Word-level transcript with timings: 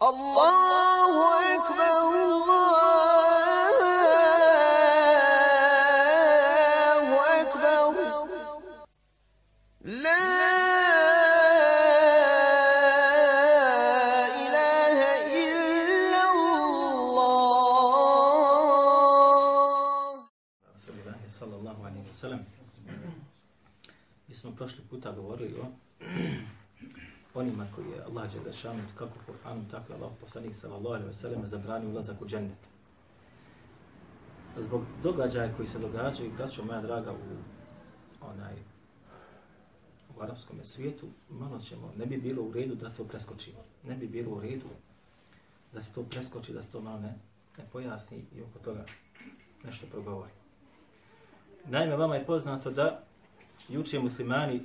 Allahu 0.00 1.22
ekber, 1.54 1.98
Allahu 6.18 7.16
ekber. 7.34 7.94
La 9.82 10.22
ilahe 14.38 15.10
illa 15.34 16.22
Allah. 16.30 17.58
Rasulillahi 20.74 21.26
sallallahu 21.30 21.80
alaihi 21.82 22.06
wa 22.06 22.14
sallam. 22.22 22.42
Mi 24.28 24.34
smo 24.34 24.50
prošli 24.54 24.82
puta 24.90 25.10
govorili 25.12 25.54
o 25.60 25.66
onima 27.38 27.66
koji 27.74 27.86
je 27.90 28.02
Allah 28.02 28.32
Đelešanu 28.32 28.82
kako 28.98 29.12
u 29.18 29.32
Kur'anu, 29.32 29.70
tako 29.70 29.92
je 29.92 29.96
Allah 29.96 30.12
poslanik 30.20 30.56
sallallahu 30.56 30.94
alaihi 30.94 31.10
wasallam 31.10 31.44
zabranio 31.44 31.90
ulazak 31.90 32.22
u 32.22 32.26
džennet. 32.26 32.58
Zbog 34.58 34.82
događaja 35.02 35.56
koji 35.56 35.68
se 35.68 35.78
događaju, 35.78 36.32
braćo 36.36 36.64
moja 36.64 36.80
draga, 36.80 37.12
u 37.12 37.36
onaj 38.20 38.54
u 40.16 40.22
arapskom 40.22 40.58
svijetu, 40.64 41.06
malo 41.30 41.58
ćemo, 41.58 41.92
ne 41.96 42.06
bi 42.06 42.16
bilo 42.16 42.42
u 42.42 42.52
redu 42.52 42.74
da 42.74 42.90
to 42.90 43.04
preskočimo. 43.04 43.58
Ne 43.84 43.96
bi 43.96 44.06
bilo 44.06 44.30
u 44.30 44.40
redu 44.40 44.66
da 45.72 45.80
se 45.80 45.94
to 45.94 46.02
preskoči, 46.02 46.52
da 46.52 46.62
se 46.62 46.72
to 46.72 46.80
malo 46.80 46.98
ne, 46.98 47.14
ne 47.58 47.64
pojasni 47.72 48.24
i 48.36 48.42
oko 48.42 48.58
toga 48.58 48.84
nešto 49.64 49.86
progovori. 49.86 50.32
Naime, 51.64 51.96
vama 51.96 52.16
je 52.16 52.26
poznato 52.26 52.70
da 52.70 53.02
juče 53.68 53.98
muslimani 53.98 54.62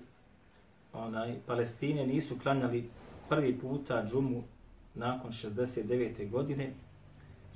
Pa 0.94 1.00
onaj, 1.00 1.36
Palestine 1.48 2.08
nisu 2.08 2.40
klanjali 2.44 2.90
prvi 3.30 3.60
puta 3.60 4.06
džumu 4.10 4.44
nakon 4.96 5.32
69. 5.32 6.30
godine, 6.30 6.74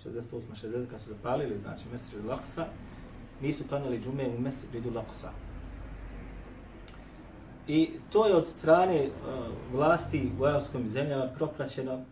68. 0.05 0.21
60. 0.63 0.89
kad 0.89 0.99
su 0.99 1.09
zapalili, 1.09 1.59
znači 1.61 1.83
Mesrid 1.91 2.25
Laksa, 2.25 2.65
nisu 3.41 3.63
klanjali 3.69 3.99
džume 3.99 4.29
u 4.29 4.41
Mesridu 4.41 4.91
Laksa. 4.95 5.31
I 7.67 7.89
to 8.11 8.25
je 8.27 8.35
od 8.35 8.47
strane 8.47 9.07
uh, 9.07 9.45
vlasti 9.73 10.31
u 10.39 10.43
arapskim 10.43 10.87
zemljama 10.87 11.27
propraćeno 11.35 12.05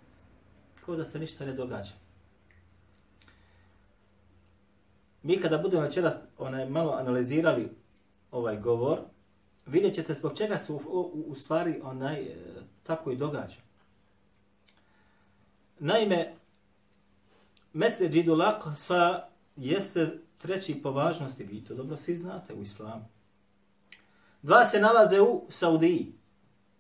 kao 0.86 0.96
da 0.96 1.06
se 1.06 1.20
ništa 1.20 1.46
ne 1.46 1.53
događa. 1.53 1.94
Mi 5.23 5.42
kada 5.42 5.58
budemo 5.58 5.84
večeras 5.84 6.16
onaj, 6.38 6.70
malo 6.70 6.92
analizirali 6.92 7.70
ovaj 8.31 8.59
govor, 8.59 9.00
vidjet 9.66 9.96
ćete 9.96 10.14
zbog 10.14 10.38
čega 10.38 10.58
se 10.58 10.74
u, 10.74 10.76
u, 10.76 11.24
u 11.28 11.36
stvari 11.36 11.80
onaj, 11.84 12.22
e, 12.22 12.36
tako 12.84 13.12
i 13.12 13.16
događa. 13.16 13.58
Naime, 15.80 16.34
Meseđidu 17.74 18.32
Idul 18.32 18.42
Aqsa 18.42 19.22
jeste 19.56 20.20
treći 20.38 20.82
po 20.82 20.92
važnosti, 20.92 21.44
vi 21.44 21.64
to 21.64 21.76
dobro 21.76 21.98
svi 21.98 22.16
znate 22.16 22.54
u 22.54 22.62
islamu. 22.62 23.06
Dva 24.42 24.66
se 24.66 24.80
nalaze 24.80 25.22
u 25.22 25.46
Saudiji 25.50 26.14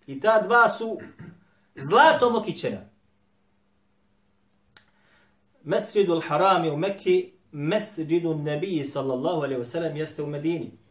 i 0.07 0.19
ta 0.19 0.41
dva 0.41 0.69
su 0.69 0.97
zlatom 1.75 2.35
okićena. 2.35 2.81
Mesjidul 5.63 6.21
Haram 6.21 6.63
je 6.65 6.71
u 6.71 6.77
Mekki, 6.77 7.31
Mesjidu 7.51 8.35
Nebiji 8.35 8.83
sallallahu 8.83 9.41
alaihi 9.41 9.61
wasallam 9.61 9.95
jeste 9.95 10.23
u 10.23 10.27
Medini. 10.27 10.84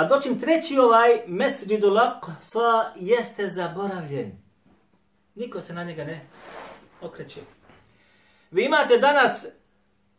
A 0.00 0.04
dočim 0.04 0.40
treći 0.40 0.78
ovaj 0.78 1.20
Mesjidu 1.26 1.90
Laqsa 1.90 2.84
jeste 2.96 3.48
zaboravljen. 3.48 4.32
Niko 5.34 5.60
se 5.60 5.72
na 5.74 5.84
njega 5.84 6.04
ne 6.04 6.26
okreće. 7.00 7.40
Vi 8.50 8.64
imate 8.64 8.98
danas 8.98 9.46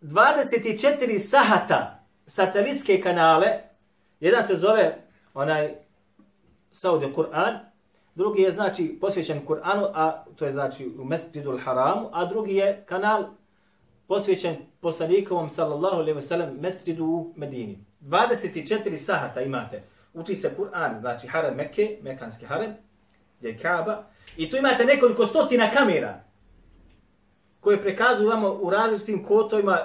24 0.02 1.20
sahata 1.20 2.06
satelitske 2.26 3.02
kanale. 3.02 3.48
Jedan 4.20 4.48
se 4.48 4.56
zove 4.56 4.98
onaj 5.34 5.76
Saudi 6.72 7.14
Kur'an, 7.16 7.60
drugi 8.16 8.42
je 8.42 8.52
znači 8.52 8.98
posvećen 9.02 9.46
Kur'anu, 9.48 9.92
a 9.94 10.24
to 10.36 10.46
je 10.46 10.52
znači 10.52 10.92
u 11.00 11.04
Mesjidul 11.04 11.58
Haramu, 11.58 12.10
a 12.14 12.26
drugi 12.26 12.56
je 12.56 12.84
kanal 12.86 13.24
posvećen 14.08 14.56
poslanikovom 14.80 15.50
sallallahu 15.50 15.96
alejhi 15.96 16.16
ve 16.16 16.22
sellem 16.22 16.58
Mesjidu 16.60 17.06
u 17.06 17.34
Medini. 17.36 17.91
24 18.02 18.98
sahata 18.98 19.42
imate. 19.42 19.84
Uči 20.14 20.36
se 20.36 20.52
Kur'an, 20.58 21.00
znači 21.00 21.28
Harem 21.28 21.56
Mekke, 21.56 21.98
Mekanski 22.02 22.46
Harem, 22.46 22.74
je 23.42 23.58
Kaaba, 23.58 24.04
i 24.38 24.50
tu 24.50 24.58
imate 24.58 24.86
nekoliko 24.86 25.28
stotina 25.28 25.72
kamera 25.72 26.24
koje 27.60 27.82
prekazuju 27.82 28.30
vamo 28.30 28.50
u 28.50 28.70
različitim 28.70 29.24
kotovima 29.24 29.80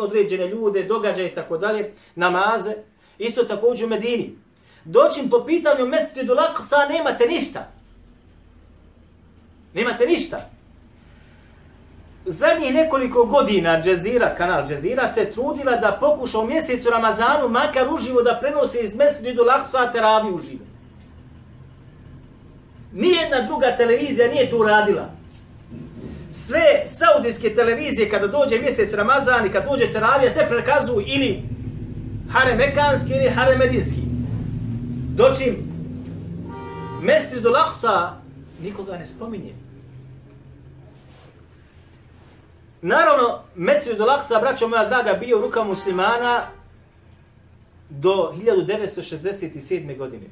određene 0.00 0.48
ljude, 0.48 0.82
događaje 0.82 1.28
i 1.28 1.34
tako 1.34 1.58
dalje, 1.58 1.92
namaze, 2.14 2.74
isto 3.18 3.44
također 3.44 3.86
u 3.86 3.88
Medini. 3.88 4.38
Doćim 4.84 5.30
po 5.30 5.44
pitanju 5.44 5.86
Mesjidu 5.86 6.34
Laksa, 6.34 6.76
nemate 6.88 7.26
ništa. 7.26 7.72
Nemate 9.74 10.06
ništa. 10.06 10.50
Zadnjih 12.28 12.74
nekoliko 12.74 13.24
godina 13.24 13.82
Džezira, 13.82 14.34
kanal 14.34 14.66
Džezira, 14.66 15.12
se 15.12 15.30
trudila 15.30 15.76
da 15.76 15.98
pokuša 16.00 16.38
u 16.38 16.46
mjesecu 16.46 16.90
Ramazanu 16.90 17.48
makar 17.48 17.94
uživo 17.94 18.22
da 18.22 18.38
prenose 18.40 18.78
iz 18.78 18.96
Mesjidu 18.96 19.42
Laksa 19.42 19.92
teravi 19.92 20.34
uživo. 20.34 20.64
Nijedna 22.92 23.42
druga 23.46 23.76
televizija 23.76 24.28
nije 24.28 24.50
to 24.50 24.58
uradila. 24.58 25.10
Sve 26.32 26.84
saudijske 26.86 27.54
televizije 27.54 28.10
kada 28.10 28.26
dođe 28.26 28.58
mjesec 28.58 28.92
Ramazan 28.92 29.46
i 29.46 29.52
kad 29.52 29.64
dođe 29.70 29.92
teravija, 29.92 30.30
sve 30.30 30.48
prekazuju 30.48 31.04
ili 31.06 31.42
haremekanski 32.30 33.10
ili 33.10 33.28
haremedinski. 33.28 34.00
medinski. 34.00 34.06
Doćim, 35.16 35.56
do 37.42 37.50
Laksa 37.50 38.12
nikoga 38.62 38.98
ne 38.98 39.06
spominje. 39.06 39.65
Naravno, 42.82 43.42
Mesjid 43.54 43.98
do 43.98 44.04
Laksa, 44.06 44.40
braćo 44.40 44.68
moja 44.68 44.84
draga, 44.84 45.14
bio 45.14 45.40
ruka 45.40 45.64
muslimana 45.64 46.46
do 47.90 48.34
1967. 48.38 49.98
godine. 49.98 50.26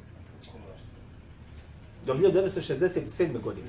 Do 2.05 2.13
1967. 2.13 3.41
godine. 3.41 3.67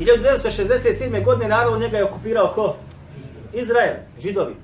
1967. 0.00 1.24
godine 1.24 1.48
naravno 1.48 1.78
njega 1.78 1.96
je 1.96 2.04
okupirao 2.04 2.52
ko? 2.54 2.76
Izrael, 3.52 3.94
židovi. 4.22 4.54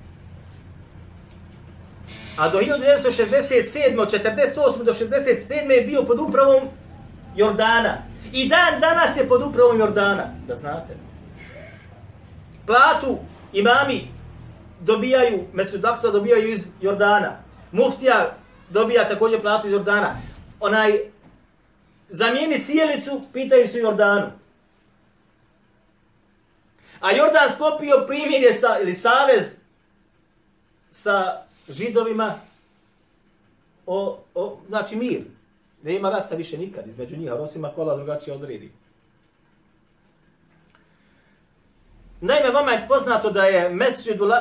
A 2.37 2.49
do 2.49 2.59
1967. 2.59 4.01
od 4.01 4.13
48. 4.13 4.85
do 4.85 4.93
67. 4.93 5.71
je 5.71 5.83
bio 5.83 6.03
pod 6.03 6.19
upravom 6.21 6.69
Jordana. 7.37 8.03
I 8.33 8.49
dan 8.49 8.81
danas 8.81 9.17
je 9.17 9.29
pod 9.29 9.43
upravom 9.43 9.79
Jordana, 9.79 10.35
da 10.47 10.55
znate. 10.55 11.08
Platu 12.69 13.19
imami 13.53 14.09
dobijaju, 14.81 15.45
Mesudaksa 15.53 16.11
dobijaju 16.11 16.49
iz 16.49 16.67
Jordana. 16.81 17.37
Muftija 17.73 18.37
dobija 18.71 19.09
također 19.09 19.41
platu 19.41 19.67
iz 19.67 19.73
Jordana. 19.73 20.21
Onaj, 20.61 20.99
zamijeni 22.09 22.65
cijelicu, 22.65 23.23
pitaju 23.33 23.69
su 23.69 23.79
Jordanu. 23.79 24.31
A 27.01 27.13
Jordan 27.13 27.51
sklopio 27.55 28.05
primjerje 28.07 28.55
sa, 28.55 28.79
ili 28.83 28.95
savez 28.95 29.43
sa 30.91 31.43
židovima 31.69 32.35
o, 33.87 34.19
o, 34.35 34.59
znači 34.69 34.97
mir. 34.97 35.23
Ne 35.83 35.95
ima 35.95 36.11
rata 36.11 36.35
više 36.35 36.59
nikad 36.59 36.87
između 36.87 37.17
njih, 37.17 37.33
a 37.33 37.37
Rosima 37.37 37.73
kola 37.75 37.97
drugačije 37.97 38.35
odredi. 38.35 38.73
Naime, 42.21 42.51
vama 42.51 42.73
je 42.73 42.87
poznato 42.89 43.31
da 43.31 43.43
je 43.43 43.71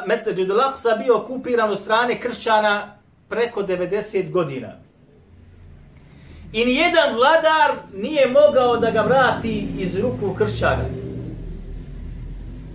Mesečid 0.07 0.49
Laksa 0.49 0.95
bio 0.95 1.17
okupiran 1.17 1.69
od 1.69 1.79
strane 1.79 2.19
kršćana 2.19 2.97
preko 3.29 3.63
90 3.63 4.31
godina. 4.31 4.67
I 6.53 6.65
nijedan 6.65 7.15
vladar 7.15 7.71
nije 7.93 8.27
mogao 8.27 8.77
da 8.77 8.91
ga 8.91 9.01
vrati 9.01 9.67
iz 9.77 9.99
ruku 9.99 10.35
kršćana. 10.37 10.83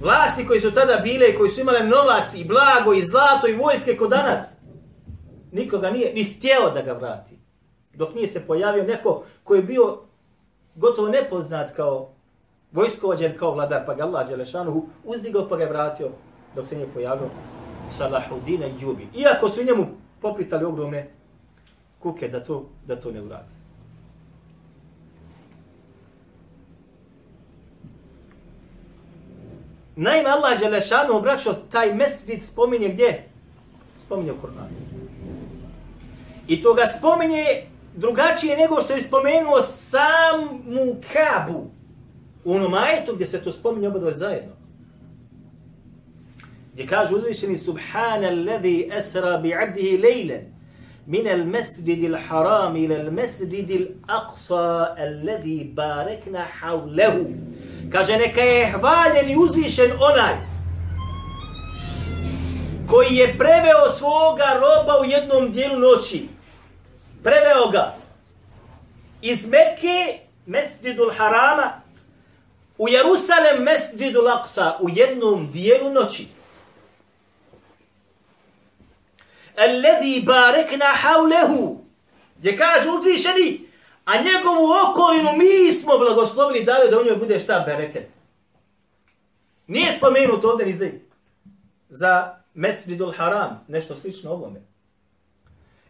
Vlasti 0.03 0.47
koji 0.47 0.61
su 0.61 0.71
tada 0.71 0.97
bile 0.97 1.29
i 1.29 1.35
koji 1.39 1.51
su 1.51 1.61
imale 1.61 1.81
novac 1.81 2.35
i 2.35 2.45
blago 2.45 2.93
i 2.95 3.07
zlato 3.07 3.49
i 3.49 3.57
vojske 3.57 3.97
kod 3.97 4.11
danas, 4.11 4.47
nikoga 5.53 5.91
nije 5.91 6.15
ni 6.15 6.25
htjeo 6.25 6.71
da 6.75 6.83
ga 6.83 6.93
vrati. 6.93 7.39
Dok 7.95 8.15
nije 8.15 8.27
se 8.27 8.47
pojavio 8.47 8.85
neko 8.85 9.25
koji 9.45 9.59
je 9.59 9.63
bio 9.63 9.99
gotovo 10.75 11.09
nepoznat 11.09 11.77
kao 11.77 12.12
vojskovađer 12.73 13.39
kao 13.39 13.55
vladar, 13.55 13.87
pa 13.87 13.95
ga 13.95 14.05
Allah 14.05 14.29
Đelešanuhu 14.29 14.87
uzdigao 15.05 15.49
pa 15.49 15.57
ga 15.57 15.63
je 15.63 15.69
vratio 15.69 16.11
dok 16.55 16.67
se 16.67 16.77
nije 16.77 16.89
pojavio 16.95 17.29
Salahudina 17.91 18.67
i 18.67 19.19
Iako 19.21 19.49
su 19.49 19.65
njemu 19.65 19.87
popitali 20.21 20.65
ogromne 20.65 21.11
kuke 21.99 22.29
da 22.29 22.45
to, 22.45 22.69
da 22.87 23.01
to 23.01 23.13
ne 23.13 23.23
uradi. 23.23 23.49
Naime, 29.97 30.31
Allah 30.31 30.61
Đelešanuhu 30.61 31.19
obraćao 31.19 31.55
taj 31.55 31.95
mesrid 31.95 32.43
spominje 32.43 32.89
gdje? 32.89 33.29
Spominje 33.99 34.33
u 34.33 34.41
Koranu. 34.41 34.69
I 36.49 36.63
to 36.63 36.75
ga 36.75 36.87
spominje 36.99 37.45
drugačije 37.95 38.57
nego 38.57 38.81
što 38.81 38.93
je 38.93 39.03
spomenuo 39.03 39.63
samu 39.63 40.97
Kabu. 41.13 41.71
U 42.45 42.55
onom 42.55 42.75
ajetu 42.75 43.15
gdje 43.15 43.27
se 43.27 43.43
to 43.43 43.53
spominje 43.53 43.89
oba 43.89 44.11
zajedno. 44.11 44.53
Gdje 46.73 46.87
kaže 46.87 47.15
uzvišeni 47.15 47.59
Subhana 47.59 48.29
alladhi 48.29 48.91
esra 48.99 49.39
bi 49.39 49.55
abdihi 49.55 49.99
lejlen 49.99 50.53
min 51.07 51.29
al 51.29 51.45
masjid 51.47 52.15
al 52.15 52.21
haram 52.29 52.77
ila 52.77 52.97
al 52.97 53.11
masjid 53.11 53.71
al 53.71 53.87
aqsa 54.19 54.95
alladhi 54.99 55.73
barakna 55.75 56.47
hawlahu. 56.61 57.27
Kaže 57.93 58.17
neka 58.17 58.41
je 58.41 58.73
hvaljen 58.73 59.31
i 59.31 59.37
uzvišen 59.37 59.91
onaj 59.93 60.53
koji 62.93 63.17
je 63.17 63.39
preveo 63.39 63.91
svoga 63.99 64.55
roba 64.55 65.01
u 65.01 65.05
jednom 65.05 65.53
dijelu 65.53 65.79
noći. 65.79 66.29
Preveo 67.23 67.71
ga. 67.73 67.95
Iz 69.23 69.47
Mekke 69.47 70.19
mesjidul 70.47 71.11
harama 71.17 71.83
u 72.79 72.89
Jerusalem 72.89 73.63
mesđidu 73.63 74.21
Laksa 74.21 74.77
u 74.81 74.89
jednom 74.89 75.53
dijelu 75.53 75.91
noći. 75.91 76.27
Alladhi 79.57 80.23
barekna 80.27 80.87
haulehu, 80.87 81.81
gdje 82.39 82.57
kaže 82.57 82.91
uzvišeni 82.91 83.73
a 84.05 84.13
njegovu 84.17 84.73
okolinu 84.91 85.31
mi 85.37 85.73
smo 85.73 85.99
blagoslovili 85.99 86.65
dali 86.65 86.91
da 86.91 87.01
u 87.01 87.05
njoj 87.05 87.17
bude 87.17 87.41
šta 87.41 87.61
bereket? 87.67 88.09
Nije 89.67 89.93
spomenuto 89.93 90.51
ovdje 90.51 90.67
ni 90.67 90.77
za 90.77 90.87
za 91.89 92.35
Mesjidul 92.55 93.13
Haram 93.13 93.65
nešto 93.69 93.97
slično 93.97 94.31
ovome. 94.31 94.61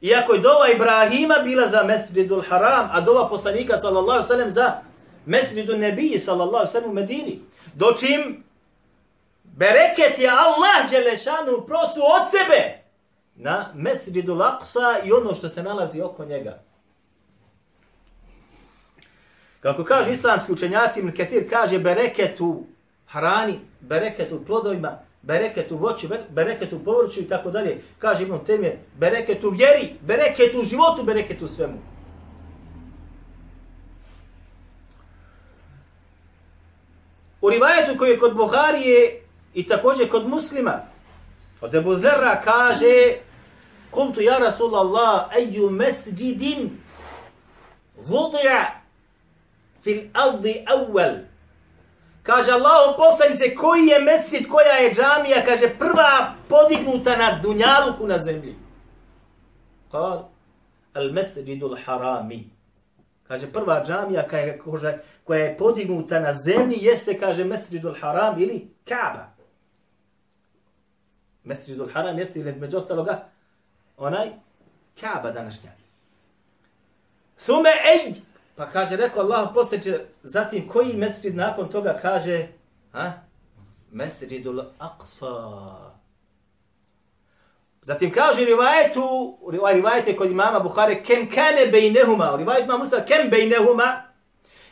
Iako 0.01 0.33
je 0.33 0.41
dova 0.41 0.69
Ibrahima 0.69 1.35
bila 1.45 1.69
za 1.69 1.83
Mesjidul 1.83 2.43
Haram, 2.49 2.89
a 2.93 3.01
dova 3.01 3.29
poslanika 3.29 3.77
sallallahu 3.77 4.29
sallam 4.29 4.51
za 4.51 4.81
mesridu 5.27 5.77
Nebiji 5.77 6.19
sallallahu 6.19 6.67
sallam 6.67 6.91
u 6.91 6.95
Medini. 6.95 7.41
Dočim 7.75 8.45
bereket 9.45 10.19
je 10.19 10.31
Allah 10.31 10.91
Đelešanu 10.91 11.67
prosu 11.67 12.01
od 12.01 12.31
sebe 12.31 12.83
na 13.37 13.73
Mesridu 13.75 14.35
Laksa 14.35 14.99
i 15.05 15.13
ono 15.13 15.35
što 15.35 15.49
se 15.49 15.63
nalazi 15.63 16.01
oko 16.01 16.25
njega. 16.25 16.63
Kako 19.61 19.85
kaže 19.85 20.13
islamski 20.13 20.53
učenjaci, 20.53 21.01
Ibn 21.01 21.13
Ketir 21.13 21.51
kaže 21.51 21.79
bereket 21.79 22.41
u 22.41 22.65
hrani, 23.07 23.59
bereket 23.81 24.33
u 24.33 24.45
plodovima, 24.45 24.99
bereket 25.23 25.73
u 25.73 25.77
voću, 25.77 26.09
bereket 26.31 26.73
u 26.73 26.85
povrću 26.85 27.21
i 27.21 27.29
tako 27.29 27.51
dalje. 27.51 27.81
Kaže 27.99 28.23
Ibn 28.23 28.39
Temir, 28.47 28.73
bereket 28.99 29.45
u 29.45 29.51
vjeri, 29.51 29.95
bereket 30.01 30.55
u 30.55 30.65
životu, 30.65 31.03
bereket 31.03 31.43
u 31.43 31.49
svemu. 31.49 31.79
U 37.43 37.51
rivajetu 37.51 37.99
koji 37.99 38.11
je 38.11 38.19
kod 38.19 38.37
Buharije 38.37 39.23
i 39.55 39.67
također 39.69 40.11
kod 40.11 40.29
muslima, 40.29 40.81
od 41.61 41.75
Ebu 41.75 41.95
Zerra 41.95 42.43
kaže 42.45 43.17
Kultu 43.91 44.21
ja 44.21 44.39
Rasulallah, 44.39 45.29
eju 45.37 45.71
mesđidin 45.71 46.71
vudi'a 48.09 48.65
fil 49.83 50.01
ardi 50.13 50.65
awwal. 50.67 51.19
Kaže 52.23 52.53
Allah 52.53 52.95
poslanice, 52.97 53.55
koji 53.55 53.87
je 53.87 53.99
mesjid, 53.99 54.49
koja 54.49 54.73
je 54.73 54.95
džamija, 54.95 55.45
kaže 55.45 55.69
prva 55.79 56.35
podignuta 56.49 57.17
na 57.17 57.41
dunjaluku 57.43 58.07
na 58.07 58.19
zemlji. 58.25 58.57
Kal, 59.91 60.29
al 60.95 61.13
mesđidul 61.13 61.77
harami. 61.85 62.51
Kaže 63.33 63.53
prva 63.53 63.85
džamija 63.85 64.29
koja 64.29 64.43
je, 64.43 64.61
koja 65.25 65.45
je 65.45 65.57
podignuta 65.59 66.21
na 66.21 66.35
zemlji 66.35 66.79
jeste, 66.81 67.19
kaže 67.19 67.45
Mesridul 67.45 67.95
haram 68.01 68.43
ili 68.43 68.69
Kaaba. 68.89 69.27
Mesridul 71.45 71.89
haram 71.93 72.19
jeste 72.19 72.41
ili 72.41 72.51
između 72.51 72.77
ostaloga 72.77 73.25
onaj 73.97 74.31
Kaaba 75.01 75.31
današnja. 75.31 75.71
Sume 77.37 77.71
ej! 77.71 78.15
Pa 78.57 78.71
kaže, 78.71 78.97
rekao 78.97 79.23
Allah 79.23 79.51
posjeće, 79.55 80.01
zatim 80.23 80.69
koji 80.69 80.97
mesrid 80.97 81.37
nakon 81.37 81.69
toga 81.69 81.99
kaže, 82.03 82.47
ha? 82.93 83.13
Mesridul 83.91 84.63
Aqsa. 84.79 85.91
Zatim 87.83 88.13
kaže 88.13 88.45
rivajetu, 88.45 89.39
rivajet 89.51 90.07
je 90.07 90.17
kod 90.17 90.31
imama 90.31 90.61
Buhare, 90.61 91.03
kem 91.03 91.31
kane 91.31 91.67
bejnehuma, 91.67 92.37
rivajet 92.37 92.65
ima 92.65 92.79
Musa, 92.79 93.05
kem 93.05 93.31
bejnehuma, 93.31 94.03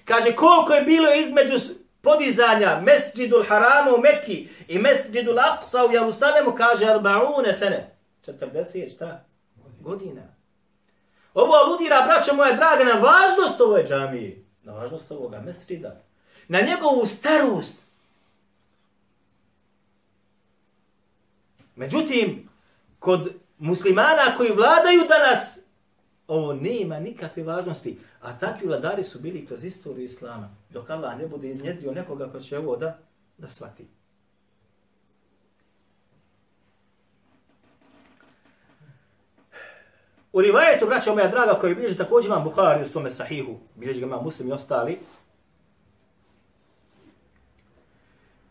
kaže 0.05 0.37
koliko 0.37 0.73
je 0.73 0.83
bilo 0.83 1.15
između 1.15 1.59
podizanja 2.01 2.81
Mesridul 2.81 3.45
Harama 3.49 3.95
u 3.95 4.01
Mekki 4.01 4.49
i 4.69 4.79
Mesridul 4.79 5.39
Aqsa 5.39 5.89
u 5.89 5.93
Jerusalemu, 5.93 6.55
kaže, 6.55 6.85
arbaune 6.85 7.55
sene. 7.55 7.97
40 8.27 8.95
šta? 8.95 9.25
Godina. 9.81 10.23
Ovo 11.35 11.53
aludira, 11.53 12.07
braćo 12.07 12.35
moja 12.35 12.53
draga, 12.53 12.85
na 12.85 12.93
važnost 12.93 13.61
ove 13.61 13.85
džamije. 13.87 14.45
Na 14.62 14.73
važnost 14.73 15.11
ovoga 15.11 15.41
mesrida. 15.41 16.01
Na 16.49 16.61
njegovu 16.61 17.07
starost. 17.07 17.73
Međutim, 21.77 22.50
kod 23.00 23.32
muslimana 23.58 24.37
koji 24.37 24.52
vladaju 24.52 25.00
danas, 25.08 25.58
ovo 26.26 26.55
nema 26.55 27.00
nikakve 27.00 27.43
važnosti. 27.43 27.99
A 28.20 28.38
takvi 28.38 28.67
vladari 28.67 29.05
su 29.05 29.19
bili 29.19 29.47
kroz 29.47 29.64
istoriju 29.64 30.05
Islama. 30.05 30.50
Dok 30.70 30.91
Allah 30.91 31.19
ne 31.19 31.26
bude 31.26 31.49
iznjedrio 31.49 31.93
nekoga 31.93 32.32
ko 32.32 32.41
će 32.41 32.58
ovo 32.58 32.76
da, 32.76 32.99
da 33.38 33.49
shvati. 33.49 33.87
U 40.32 40.41
rivajetu, 40.41 40.87
braćo 40.87 41.14
moja 41.14 41.29
draga, 41.29 41.58
koji 41.61 41.75
bilježi 41.75 41.97
također 41.97 42.31
imam 42.31 42.44
Bukhari 42.44 42.82
u 42.82 42.88
svome 42.88 43.11
sahihu, 43.11 43.58
bilježi 43.75 44.00
ga 44.00 44.06
imam 44.06 44.25
muslim 44.25 44.49
i 44.49 44.52
ostali, 44.52 44.99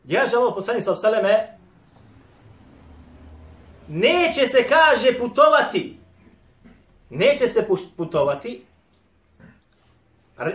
Ja 0.10 0.25
želo 0.25 0.56
poslani 0.56 0.82
sa 0.82 0.91
osaleme, 0.91 1.59
neće 3.89 4.48
se, 4.48 4.67
kaže, 4.67 5.19
putovati. 5.19 5.98
Neće 7.10 7.48
se 7.48 7.67
putovati. 7.98 8.65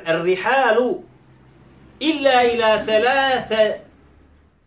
Rihalu 0.04 1.02
illa 1.98 2.42
ila 2.54 2.84
thalatha 2.84 3.74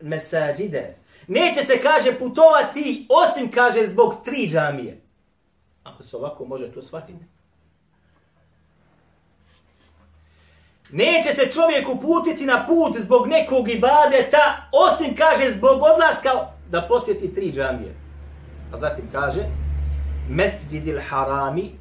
mesađide. 0.01 0.95
Neće 1.27 1.63
se, 1.63 1.81
kaže, 1.81 2.19
putovati, 2.19 3.07
osim, 3.09 3.51
kaže, 3.51 3.87
zbog 3.87 4.15
tri 4.25 4.47
džamije. 4.51 5.01
Ako 5.83 6.03
se 6.03 6.17
ovako 6.17 6.45
može 6.45 6.71
to 6.71 6.83
shvatiti. 6.83 7.25
Neće 10.91 11.33
se 11.33 11.51
čovjek 11.51 11.89
uputiti 11.89 12.45
na 12.45 12.67
put 12.67 12.97
zbog 12.99 13.27
nekog 13.27 13.69
ibadeta, 13.69 14.69
osim 14.71 15.15
kaže 15.15 15.53
zbog 15.53 15.81
odlaska 15.93 16.29
da 16.69 16.81
posjeti 16.81 17.35
tri 17.35 17.51
džamije. 17.51 18.06
A 18.73 18.77
zatim 18.77 19.09
kaže 19.11 19.43
Mesđidi 20.29 20.99
harami 21.09 21.71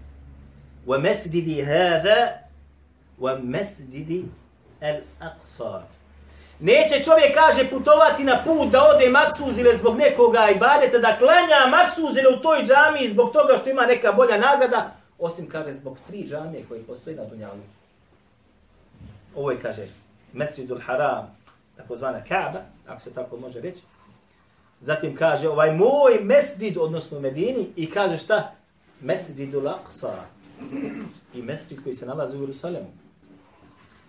wa 0.87 0.99
mesđidi 0.99 1.65
hada 1.65 2.49
wa 3.19 3.43
mesđidi 3.43 4.25
al 4.81 5.01
aqsa. 5.21 5.83
Neće 6.61 7.05
čovjek, 7.05 7.35
kaže, 7.35 7.71
putovati 7.71 8.25
na 8.25 8.45
put 8.45 8.71
da 8.71 8.85
ode 8.85 9.09
maksuzile 9.09 9.77
zbog 9.77 9.97
nekoga 9.97 10.49
ibadeta, 10.57 10.99
da 10.99 11.19
klanja 11.19 11.67
maksuzile 11.71 12.29
u 12.39 12.43
toj 12.43 12.59
džami 12.59 13.09
zbog 13.09 13.33
toga 13.33 13.57
što 13.57 13.71
ima 13.71 13.87
neka 13.87 14.13
bolja 14.13 14.39
nagrada, 14.39 14.91
osim, 15.19 15.49
kaže, 15.49 15.75
zbog 15.75 15.99
tri 16.07 16.29
džamije 16.29 16.65
koji 16.69 16.83
postoji 16.83 17.17
na 17.17 17.25
Dunjalu. 17.25 17.61
Ovo 19.35 19.51
je, 19.51 19.61
kaže, 19.61 19.87
Mesjidul 20.33 20.81
Haram, 20.87 21.37
takozvana 21.77 22.25
Kaaba, 22.29 22.61
ako 22.87 23.01
se 23.01 23.15
tako 23.15 23.37
može 23.37 23.61
reći. 23.61 23.83
Zatim 24.81 25.17
kaže, 25.17 25.49
ovaj 25.49 25.75
moj 25.75 26.19
mesdid, 26.23 26.79
odnosno 26.79 27.21
Medini, 27.21 27.67
i 27.77 27.91
kaže 27.91 28.19
šta? 28.19 28.55
Mesdidu 29.01 29.61
l'Aqsa. 29.61 30.13
I 31.35 31.43
mesdid 31.43 31.83
koji 31.83 31.95
se 31.95 32.07
nalazi 32.07 32.37
u 32.37 32.41
Jerusalemu. 32.41 32.87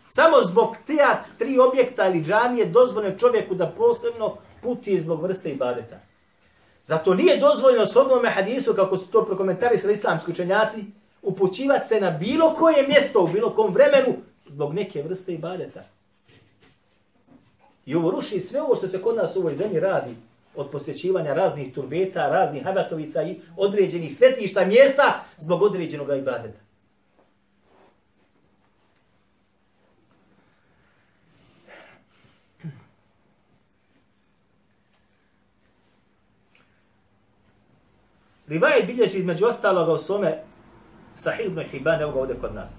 Samo 0.10 0.38
zbog 0.42 0.76
tija 0.86 1.24
tri 1.38 1.60
objekta 1.60 2.08
ili 2.08 2.24
džamije 2.24 2.66
dozvoljeno 2.66 3.18
čovjeku 3.18 3.56
da 3.56 3.74
posebno 3.78 4.38
puti 4.62 5.02
zbog 5.02 5.22
vrste 5.22 5.52
ibadeta. 5.52 6.00
Zato 6.86 7.14
nije 7.14 7.38
dozvoljeno 7.38 7.86
s 7.86 7.96
ovome 7.96 8.30
hadisu, 8.30 8.74
kako 8.74 8.98
su 8.98 9.12
to 9.12 9.26
prokomentarisali 9.26 9.94
islamski 9.94 10.32
učenjaci, 10.32 10.86
upućivati 11.22 11.88
se 11.88 12.02
na 12.02 12.12
bilo 12.12 12.56
koje 12.56 12.88
mjesto 12.88 13.24
u 13.24 13.28
bilo 13.28 13.56
kom 13.56 13.74
vremenu 13.74 14.14
zbog 14.46 14.74
neke 14.74 15.04
vrste 15.04 15.34
ibadeta. 15.34 15.84
I 17.86 17.96
ovo 17.96 18.12
ruši 18.12 18.40
sve 18.40 18.62
ovo 18.62 18.76
što 18.76 18.88
se 18.88 19.02
kod 19.02 19.16
nas 19.16 19.36
u 19.36 19.40
ovoj 19.40 19.56
zemlji 19.56 19.80
radi 19.80 20.16
od 20.58 20.70
posjećivanja 20.72 21.34
raznih 21.34 21.74
turbeta, 21.74 22.30
raznih 22.30 22.64
habatovica 22.64 23.24
i 23.24 23.40
određenih 23.58 24.16
svetišta 24.16 24.66
mjesta 24.66 25.24
zbog 25.38 25.62
određenog 25.62 26.08
ibadeta. 26.18 26.60
Rivajet 38.48 38.86
bilježi 38.86 39.18
između 39.18 39.46
ostaloga 39.46 39.92
u 39.92 39.98
svome 39.98 40.44
Sahih 41.14 41.46
ibn 41.46 41.60
Hibban, 41.60 42.02
evo 42.02 42.12
ga 42.12 42.20
ovdje 42.20 42.36
kod 42.42 42.56
nas. 42.56 42.70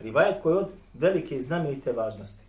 Rivajet 0.00 0.42
koji 0.42 0.54
je 0.54 0.58
od 0.58 0.68
velike 0.94 1.40
znamenite 1.40 1.92
važnosti. 1.92 2.45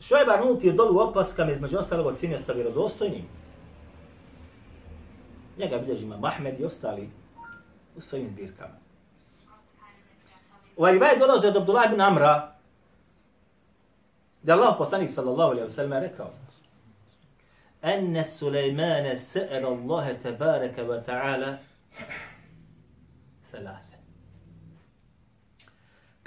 Šojba 0.00 0.32
Arnut 0.32 0.64
je 0.64 0.72
dolu 0.72 1.00
opaskama 1.00 1.52
između 1.52 1.78
ostalog 1.78 2.06
ocinio 2.06 2.38
sa 2.38 2.52
vjerodostojnim. 2.52 3.24
Njega 5.58 5.78
bilježi 5.78 6.04
ima 6.04 6.16
Mahmed 6.16 6.60
i 6.60 6.64
ostali 6.64 7.10
u 7.96 8.00
svojim 8.00 8.28
zbirkama. 8.28 8.74
Ovaj 10.76 10.92
rivaj 10.92 11.18
dolaze 11.18 11.48
od 11.48 11.56
Abdullah 11.56 11.92
ibn 11.92 12.00
Amra, 12.00 12.52
da 14.42 14.52
Allah 14.54 14.74
poslanik 14.78 15.10
sallallahu 15.10 15.50
alaihi 15.50 15.68
wa 15.68 15.74
sallam 15.74 16.02
rekao 16.02 16.30
أن 17.84 18.24
سليمان 18.24 19.16
سأل 19.16 19.66
الله 19.66 20.12
تبارك 20.12 20.78
وتعالى 20.78 21.58
ثلاثة 23.52 23.85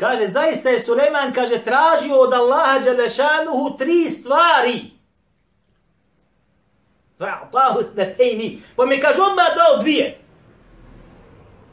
Kaže, 0.00 0.28
zaista 0.32 0.70
je 0.70 0.80
Suleman, 0.80 1.32
kaže, 1.32 1.58
tražio 1.58 2.16
od 2.16 2.32
Allaha 2.32 2.78
Đelešanuhu 2.78 3.76
tri 3.78 4.10
stvari. 4.10 4.90
Fa'atahu 7.18 7.92
tnetejni. 7.92 8.62
Pa 8.76 8.86
mi 8.86 9.00
kaže, 9.00 9.20
odmah 9.22 9.46
dao 9.56 9.82
dvije. 9.82 10.18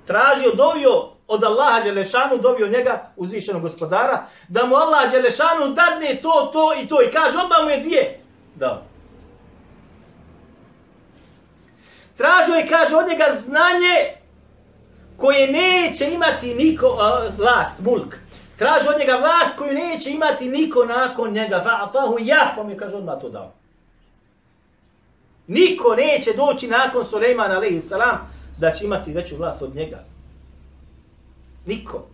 Tražio, 0.05 0.51
dovio 0.55 1.09
od 1.27 1.43
Allaha 1.43 1.81
Đelešanu, 1.81 2.37
dovio 2.37 2.67
njega, 2.67 3.11
uzvišenog 3.15 3.61
gospodara, 3.61 4.27
da 4.47 4.65
mu 4.65 4.75
Allah 4.75 5.11
Đelešanu 5.11 5.67
dadne 5.67 6.19
to, 6.21 6.49
to 6.53 6.73
i 6.83 6.87
to. 6.87 7.01
I 7.01 7.11
kaže, 7.11 7.37
odmah 7.37 7.63
mu 7.63 7.69
je 7.69 7.79
dvije. 7.79 8.19
Dao. 8.55 8.81
Tražio 12.17 12.55
je, 12.55 12.67
kaže, 12.67 12.95
od 12.95 13.07
njega 13.07 13.25
znanje 13.39 14.16
koje 15.17 15.51
neće 15.51 16.13
imati 16.13 16.55
niko, 16.55 16.87
uh, 16.87 17.37
vlast, 17.37 17.79
mulk. 17.79 18.15
Traži 18.57 18.87
od 18.89 18.99
njega 18.99 19.15
vlast 19.15 19.57
koju 19.57 19.73
neće 19.73 20.11
imati 20.11 20.49
niko 20.49 20.85
nakon 20.85 21.31
njega. 21.31 21.63
Fa'atahu 21.65 22.17
ja, 22.21 22.53
pa 22.55 22.63
mi 22.63 22.77
kaže 22.77 22.95
odmah 22.95 23.21
to 23.21 23.29
dao. 23.29 23.53
Niko 25.47 25.95
neće 25.95 26.33
doći 26.33 26.67
nakon 26.67 27.05
Suleiman 27.05 27.51
salam 27.89 28.29
da 28.57 28.71
će 28.71 28.85
imati 28.85 29.13
veću 29.13 29.35
vlast 29.37 29.61
od 29.61 29.75
njega. 29.75 30.03
Niko. 31.65 32.05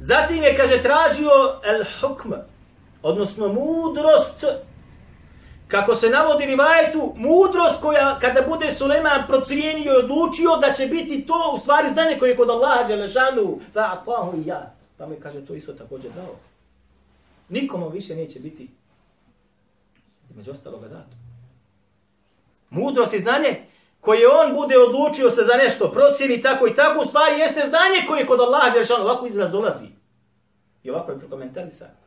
Zatim 0.00 0.42
je, 0.42 0.56
kaže, 0.56 0.82
tražio 0.82 1.30
el 1.64 1.84
hukm, 2.00 2.32
odnosno 3.02 3.48
mudrost 3.48 4.44
kako 5.70 5.94
se 5.94 6.08
navodi 6.08 6.46
rivajetu, 6.46 7.12
mudrost 7.16 7.80
koja 7.80 8.18
kada 8.18 8.42
bude 8.48 8.74
Suleman 8.74 9.26
procijenio 9.28 9.92
i 9.92 10.04
odlučio 10.04 10.56
da 10.56 10.72
će 10.72 10.86
biti 10.86 11.26
to 11.26 11.52
u 11.56 11.58
stvari 11.58 11.88
znanje 11.92 12.18
koje 12.18 12.30
je 12.30 12.36
kod 12.36 12.50
Allaha 12.50 12.84
Đelešanu, 12.84 13.60
fa 13.72 13.80
atahu 13.80 14.36
i 14.36 14.46
ja. 14.46 14.74
Pa 14.98 15.06
mi 15.06 15.20
kaže 15.20 15.46
to 15.46 15.54
isto 15.54 15.72
također 15.72 16.10
dao. 16.12 16.36
Nikomu 17.48 17.88
više 17.88 18.16
neće 18.16 18.40
biti 18.40 18.68
među 20.36 20.50
ostaloga 20.50 20.88
dato. 20.88 21.16
Mudrost 22.70 23.14
i 23.14 23.20
znanje 23.20 23.62
koje 24.00 24.28
on 24.28 24.54
bude 24.54 24.78
odlučio 24.78 25.30
se 25.30 25.42
za 25.42 25.54
nešto, 25.54 25.92
procijeni 25.92 26.42
tako 26.42 26.66
i 26.66 26.74
tako, 26.74 27.02
u 27.02 27.06
stvari 27.06 27.40
jeste 27.40 27.60
znanje 27.68 28.06
koje 28.08 28.20
je 28.20 28.26
kod 28.26 28.40
Allaha 28.40 28.70
Đelešanu. 28.70 29.04
Ovako 29.04 29.26
izraz 29.26 29.50
dolazi. 29.50 29.86
I 30.82 30.90
ovako 30.90 31.12
je 31.12 31.18
prokomentarisano. 31.18 31.99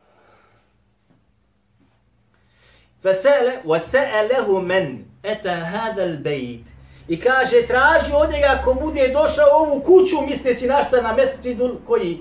Fesele, 3.04 3.60
wa 3.64 4.62
men, 4.62 5.04
eta 5.22 5.50
ata 5.52 5.64
hadha 5.64 6.02
albayt. 6.02 6.64
I 7.08 7.20
kaže 7.20 7.66
traži 7.66 8.12
od 8.14 8.30
njega 8.30 8.62
ko 8.64 8.74
bude 8.74 9.08
došao 9.08 9.46
u 9.52 9.62
ovu 9.62 9.80
kuću 9.80 10.16
misleći 10.26 10.66
na 10.66 10.84
šta 10.84 11.02
na 11.02 11.12
mesdžidu 11.12 11.78
koji 11.86 12.18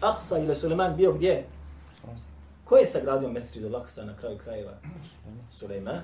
Aksa 0.00 0.38
ili 0.38 0.54
Suleman 0.54 0.96
bio 0.96 1.12
gdje? 1.12 1.44
Ko 2.64 2.76
je 2.76 2.86
sagradio 2.86 3.28
mesdžidu 3.28 3.76
Aksa 3.76 4.04
na 4.04 4.16
kraju 4.16 4.38
krajeva? 4.44 4.72
Suleman. 5.50 6.02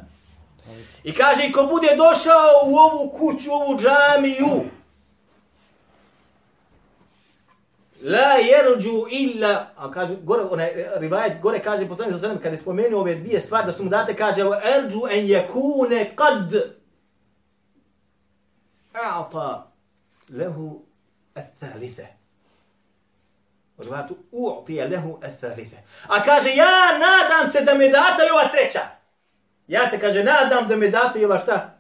I 1.05 1.13
kaže 1.13 1.47
i 1.47 1.53
ko 1.53 1.63
bude 1.63 1.97
došao 1.97 2.53
u 2.67 2.77
ovu 2.77 3.11
kuću, 3.11 3.51
u 3.51 3.55
ovu 3.55 3.79
džamiju, 3.79 4.65
La 8.03 8.35
jerđu 8.35 9.07
illa, 9.11 9.67
a 9.77 9.91
kaže, 9.91 10.15
gore, 10.23 10.43
onaj 10.43 10.67
e, 10.67 10.91
rivajet, 10.97 11.41
gore 11.43 11.59
kaže 11.59 11.89
poslanik 11.89 12.21
sa 12.21 12.29
kada 12.29 12.49
je 12.49 12.59
spomenuo 12.59 13.01
ove 13.01 13.15
dvije 13.15 13.41
stvari, 13.41 13.67
da 13.67 13.73
su 13.73 13.85
mu 13.85 13.91
date, 13.91 14.17
kaže, 14.17 14.43
wa 14.43 14.61
erđu 14.77 15.01
en 15.11 15.27
jekune 15.27 16.17
kad 16.17 16.55
a'ta 18.93 19.63
lehu 20.29 20.83
athalithe. 21.35 22.07
U 23.77 23.83
rivatu, 23.83 24.17
u'tija 24.33 24.89
lehu 24.89 25.19
athalithe. 25.23 25.77
A 26.09 26.25
kaže, 26.25 26.51
ja 26.51 26.99
nadam 26.99 27.53
se 27.53 27.61
da 27.61 27.75
mi 27.75 27.91
date 27.91 28.33
ova 28.33 28.49
treća. 28.49 28.81
Ja 29.69 29.91
se, 29.91 30.01
kaže, 30.01 30.25
nadam 30.25 30.69
da 30.69 30.77
mi 30.77 30.91
date 30.91 31.27
ova 31.27 31.39
šta? 31.39 31.79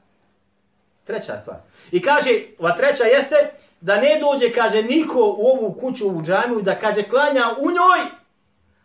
Treća 1.04 1.38
stvar. 1.38 1.56
I 1.90 2.02
kaže, 2.02 2.30
ova 2.58 2.76
treća 2.76 3.04
jeste, 3.04 3.50
da 3.80 3.96
ne 3.96 4.20
dođe, 4.20 4.52
kaže, 4.52 4.82
niko 4.82 5.36
u 5.38 5.46
ovu 5.46 5.72
kuću, 5.80 6.08
u 6.08 6.22
džamiju, 6.22 6.62
da 6.62 6.78
kaže, 6.78 7.02
klanja 7.02 7.44
u 7.58 7.70
njoj, 7.70 8.10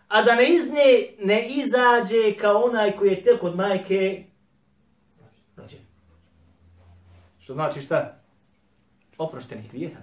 a 0.07 0.21
da 0.21 0.35
ne 0.35 0.49
iz 0.49 0.71
nje 0.71 1.07
ne 1.19 1.47
izađe 1.47 2.37
kao 2.37 2.61
onaj 2.61 2.91
koji 2.91 3.09
je 3.09 3.23
tek 3.23 3.43
od 3.43 3.55
majke 3.55 4.23
rođen. 5.57 5.79
Što 7.39 7.53
znači 7.53 7.81
šta? 7.81 8.17
Oproštenih 9.17 9.71
grijeha. 9.71 9.99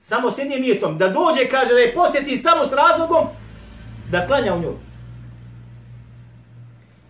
Samo 0.00 0.30
s 0.30 0.38
jednim 0.38 0.60
mijetom. 0.60 0.98
Da 0.98 1.08
dođe, 1.08 1.48
kaže, 1.48 1.74
da 1.74 1.80
je 1.80 1.94
posjeti 1.94 2.38
samo 2.38 2.64
s 2.64 2.72
razlogom 2.72 3.26
da 4.10 4.26
klanja 4.26 4.54
u 4.54 4.60
njoj. 4.60 4.74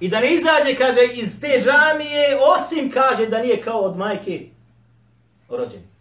I 0.00 0.08
da 0.08 0.20
ne 0.20 0.34
izađe, 0.34 0.76
kaže, 0.78 1.00
iz 1.14 1.40
te 1.40 1.62
džamije, 1.64 2.38
osim, 2.56 2.90
kaže, 2.90 3.26
da 3.26 3.42
nije 3.42 3.62
kao 3.62 3.80
od 3.80 3.96
majke 3.96 4.46
rođen 5.48 5.95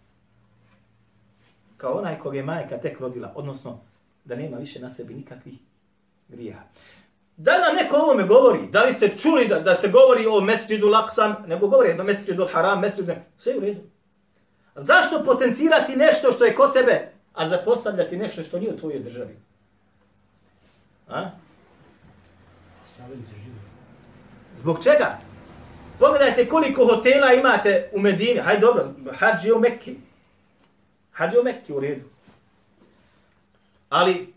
kao 1.76 1.98
onaj 1.98 2.18
kog 2.18 2.36
je 2.36 2.42
majka 2.42 2.78
tek 2.78 3.00
rodila, 3.00 3.32
odnosno 3.34 3.80
da 4.24 4.36
nema 4.36 4.56
više 4.56 4.80
na 4.80 4.90
sebi 4.90 5.14
nikakvih 5.14 5.54
grija. 6.28 6.62
Da 7.36 7.58
nam 7.58 7.76
neko 7.76 7.96
ovome 7.96 8.24
govori, 8.24 8.68
da 8.70 8.84
li 8.84 8.92
ste 8.92 9.16
čuli 9.16 9.48
da, 9.48 9.60
da 9.60 9.74
se 9.74 9.88
govori 9.88 10.26
o 10.26 10.40
mesđidu 10.40 10.86
laksam, 10.86 11.36
nego 11.46 11.68
govori 11.68 12.00
o 12.00 12.04
mesđidu 12.04 12.48
haram, 12.52 12.80
mesđidu, 12.80 13.12
sve 13.38 13.56
u 13.56 13.60
redu. 13.60 13.80
Zašto 14.74 15.24
potencirati 15.24 15.96
nešto 15.96 16.32
što 16.32 16.44
je 16.44 16.54
kod 16.54 16.72
tebe, 16.72 17.12
a 17.34 17.48
zapostavljati 17.48 18.16
nešto 18.16 18.42
što 18.42 18.58
nije 18.58 18.72
u 18.72 18.78
tvojoj 18.78 18.98
državi? 18.98 19.36
A? 21.08 21.30
Zbog 24.56 24.82
čega? 24.82 25.18
Pogledajte 25.98 26.48
koliko 26.48 26.86
hotela 26.86 27.32
imate 27.32 27.90
u 27.92 28.00
Medini. 28.00 28.40
Hajde 28.40 28.60
dobro, 28.60 28.94
hađi 29.18 29.52
u 29.52 29.58
Mekki. 29.58 29.96
Hađe 31.16 31.40
u 31.40 31.42
Mekke 31.42 31.74
u 31.74 31.80
redu. 31.80 32.04
Ali, 33.88 34.34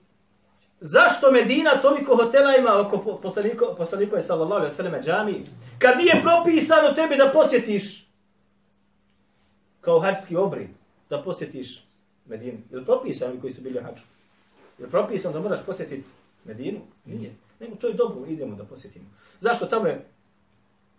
zašto 0.80 1.32
Medina 1.32 1.82
toliko 1.82 2.16
hotela 2.16 2.56
ima 2.56 2.80
oko 2.80 3.20
poslaniko, 3.22 3.76
poslaniko 3.78 4.16
je 4.16 4.22
sallallahu 4.22 4.62
alaihi 4.62 4.76
sallam 4.76 5.02
džami? 5.02 5.46
Kad 5.80 5.98
nije 5.98 6.22
propisano 6.22 6.92
tebi 6.92 7.16
da 7.16 7.32
posjetiš 7.34 8.06
kao 9.82 10.00
hađski 10.00 10.36
obrin, 10.36 10.70
da 11.10 11.22
posjetiš 11.24 11.84
Medinu. 12.26 12.58
Je 12.72 12.78
li 12.78 12.86
propisano 12.86 13.42
koji 13.42 13.54
su 13.54 13.62
bili 13.62 13.80
u 13.80 13.84
hađu? 13.84 14.04
Je 14.78 14.86
li 14.86 14.92
propisano 14.92 15.34
da 15.34 15.40
moraš 15.40 15.66
posjetiti 15.66 16.04
Medinu? 16.46 16.80
Nije. 17.06 17.36
Nego 17.60 17.76
to 17.76 17.88
je 17.88 17.94
dobro, 17.94 18.26
idemo 18.28 18.56
da 18.56 18.64
posjetimo. 18.64 19.06
Zašto 19.40 19.66
tamo 19.66 19.88
je 19.88 20.06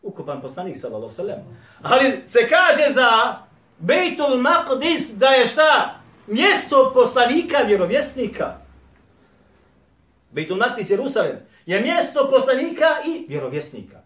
ukupan 0.03 0.41
poslanik 0.41 0.79
sallallahu 0.79 1.15
alaihi 1.19 1.35
sallam? 1.35 1.59
Ali 1.83 2.23
se 2.27 2.49
kaže 2.49 2.93
za 2.93 3.39
Bejtul 3.81 4.37
Maqdis 4.41 5.13
da 5.13 5.27
je 5.27 5.47
šta? 5.47 6.01
Mjesto 6.27 6.93
poslanika, 6.95 7.59
vjerovjesnika. 7.59 8.57
Bejtul 10.31 10.57
Maqdis, 10.57 10.91
Jerusalem, 10.91 11.37
je 11.67 11.81
mjesto 11.81 12.29
poslanika 12.31 12.87
i 13.07 13.27
vjerovjesnika. 13.29 14.01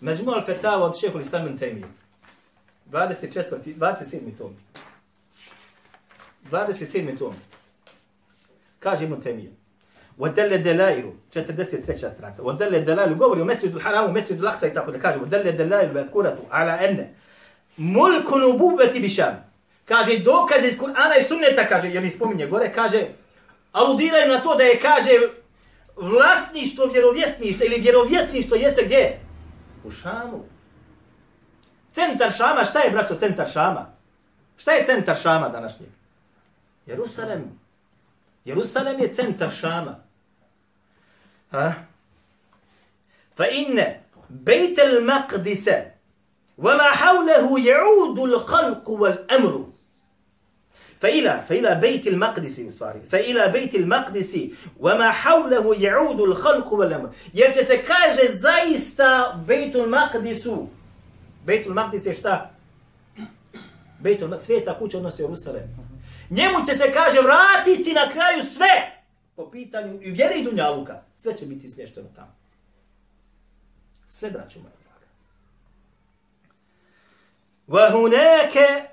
Međmu 0.00 0.30
al-Fetava 0.30 0.82
od 0.82 1.00
šehu 1.00 1.18
Listamen 1.18 1.58
Temi. 1.58 1.84
24. 2.92 3.74
27. 3.76 4.38
tom. 4.38 4.56
27. 6.50 7.18
tom. 7.18 7.34
Kaže 8.78 9.04
Ibn 9.04 9.20
Temije. 9.20 9.52
Wadelle 10.18 10.58
delairu, 10.58 11.12
43. 11.30 12.10
stranica. 12.10 12.42
Wadelle 12.42 12.80
delairu, 12.80 13.14
govori 13.14 13.40
o 13.40 13.44
Mesjidu 13.44 13.80
Haramu, 13.80 14.12
Mesjidu 14.12 14.44
Laksa 14.44 14.66
i 14.66 14.74
tako 14.74 14.90
da 14.90 14.98
kaže. 14.98 15.18
Wadelle 15.18 15.52
delairu 15.52 15.94
vatkuratu, 15.94 16.42
ala 16.50 16.78
enne. 16.80 17.14
Mulku 17.76 18.38
nububeti 18.38 19.00
bišan. 19.00 19.44
Kaže, 19.84 20.18
dokaz 20.18 20.64
iz 20.64 20.78
Kur'ana 20.78 21.20
i 21.20 21.24
sunneta, 21.24 21.68
kaže, 21.68 21.88
jer 21.88 22.02
mi 22.02 22.10
spominje 22.10 22.46
gore, 22.46 22.72
kaže, 22.72 23.06
aludiraju 23.72 24.28
na 24.28 24.42
to 24.42 24.54
da 24.54 24.62
je, 24.62 24.80
kaže, 24.80 25.10
vlasništvo 25.96 26.86
vjerovjesništva 26.86 27.66
ili 27.66 27.80
vjerovjesništvo 27.80 28.56
jeste 28.56 28.82
gdje? 28.84 29.20
U 29.84 29.90
Šamu. 29.90 30.44
Centar 31.92 32.32
Šama, 32.32 32.64
šta 32.64 32.80
je, 32.80 32.90
braćo, 32.90 33.14
centar 33.14 33.48
Šama? 33.48 33.86
Šta 34.56 34.72
je 34.72 34.84
centar 34.84 35.16
Šama 35.16 35.48
današnjeg? 35.48 35.90
Jerusalem. 36.86 37.58
Jerusalem 38.44 39.00
je 39.00 39.14
centar 39.14 39.50
Šama. 39.60 40.00
Ha? 41.50 41.72
Fa 43.36 43.44
inne 43.46 44.02
Bejtel 44.28 45.04
maqdise 45.04 45.95
وما 46.57 46.91
حوله 46.91 47.59
يعود 47.59 48.19
الخلق 48.19 48.89
والأمر 48.89 49.65
فإلى 50.99 51.43
فإلى 51.49 51.75
بيت 51.75 52.07
المقدس 52.07 52.61
صاري 52.79 53.01
فإلى 53.09 53.47
بيت 53.47 53.75
المقدس 53.75 54.37
وما 54.79 55.11
حوله 55.11 55.75
يعود 55.75 56.21
الخلق 56.21 56.73
والأمر 56.73 57.09
jer 57.33 57.53
će 57.53 57.63
se 57.63 57.83
kaže 57.83 58.33
zaista 58.33 59.43
Bejtul 59.47 59.87
Maqdisu 59.87 60.67
Bejtul 61.45 61.73
Maqdis 61.73 62.05
je 62.05 62.15
šta? 62.15 62.51
Bejtul 63.99 64.37
sveta 64.37 64.79
kuća 64.79 64.97
odnosi 64.97 65.21
Jerusalem. 65.21 65.63
Njemu 66.29 66.65
će 66.65 66.77
se 66.77 66.93
kaže 66.93 67.17
vratiti 67.21 67.93
na 67.93 68.11
kraju 68.11 68.43
sve 68.53 69.01
po 69.35 69.51
pitanju 69.51 69.99
i 70.01 70.11
vjeri 70.11 70.43
Dunjaluka. 70.43 71.01
Sve 71.19 71.37
će 71.37 71.45
biti 71.45 71.69
smješteno 71.69 72.07
tamo. 72.15 72.35
Sve 74.07 74.31
braću 74.31 74.59
moja 74.59 74.73
draga. 74.83 74.84
وَهُنَاكَ 77.67 78.85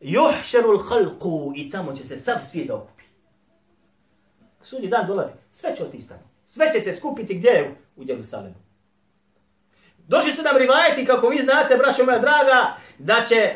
Juhšeru 0.00 0.78
l'halku 0.78 1.52
i 1.56 1.70
tamo 1.70 1.94
će 1.94 2.04
se 2.04 2.18
sav 2.18 2.36
svijet 2.50 2.70
okupi. 2.70 3.04
Sudnji 4.62 4.88
dan 4.88 5.06
dolazi, 5.06 5.32
sve 5.52 5.76
će 5.76 5.82
otići 5.82 6.08
tamo. 6.08 6.20
Sve 6.46 6.72
će 6.72 6.80
se 6.80 6.96
skupiti 6.96 7.34
gdje 7.34 7.74
U 7.96 8.02
Jerusalemu. 8.02 8.54
Došli 10.08 10.32
su 10.32 10.42
nam 10.42 10.56
rivajeti, 10.56 11.06
kako 11.06 11.28
vi 11.28 11.38
znate, 11.38 11.76
braćo 11.76 12.04
moja 12.04 12.18
draga, 12.18 12.76
da 12.98 13.24
će 13.28 13.54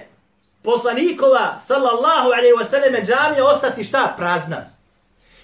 poslanikova, 0.63 1.59
sallallahu 1.61 2.29
alaihi 2.29 2.55
wasallam, 2.61 3.07
džamija 3.07 3.45
ostati 3.45 3.85
šta? 3.85 4.15
Prazna. 4.17 4.71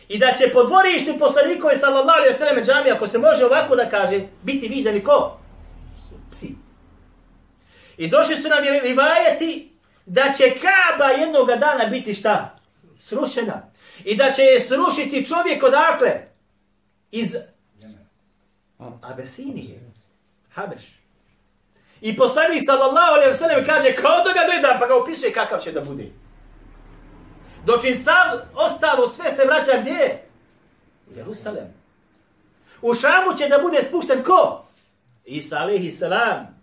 I 0.09 0.19
da 0.19 0.33
će 0.39 0.53
po 0.53 0.63
dvorištu 0.63 1.19
poslanikove, 1.19 1.77
sallallahu 1.77 2.19
alaihi 2.19 2.37
wasallam, 2.37 2.65
džamija, 2.67 2.95
ako 2.95 3.09
se 3.09 3.19
može 3.19 3.45
ovako 3.45 3.77
da 3.77 3.91
kaže, 3.91 4.21
biti 4.43 4.69
viđani 4.69 5.05
ko? 5.05 5.39
Psi. 6.31 6.55
I 8.00 8.08
došli 8.08 8.36
su 8.36 8.50
nam 8.50 8.64
rivajeti 8.84 9.72
da 10.06 10.34
će 10.38 10.56
Kaaba 10.62 11.10
jednog 11.10 11.48
dana 11.48 11.86
biti 11.86 12.14
šta? 12.14 12.56
Srušena. 13.00 13.72
I 14.04 14.16
da 14.16 14.32
će 14.32 14.42
je 14.42 14.60
srušiti 14.60 15.26
čovjek 15.26 15.64
odakle? 15.64 16.28
Iz 17.12 17.36
Abesinije. 19.02 19.80
Habeš. 20.54 20.84
I 22.02 22.18
poslanik 22.18 22.64
sallallahu 22.66 23.14
alejhi 23.14 23.32
ve 23.32 23.38
sellem 23.38 23.66
kaže 23.66 23.96
kao 23.96 24.18
da 24.24 24.34
ga 24.34 24.46
gleda 24.46 24.78
pa 24.80 24.88
ga 24.88 24.96
opisuje 24.96 25.34
kakav 25.34 25.60
će 25.60 25.72
da 25.72 25.82
bude. 25.82 26.12
Dok 27.66 27.84
im 27.84 27.96
sav 27.96 28.40
ostalo 28.56 29.08
sve 29.08 29.32
se 29.32 29.46
vraća 29.46 29.82
gdje? 29.82 30.24
U 31.12 31.18
Jerusalem. 31.18 31.74
U 32.82 32.94
Šamu 32.94 33.38
će 33.38 33.48
da 33.48 33.58
bude 33.58 33.84
spušten 33.84 34.24
ko? 34.24 34.66
Isa 35.26 35.58
alejhi 35.58 35.92
salam. 35.92 36.59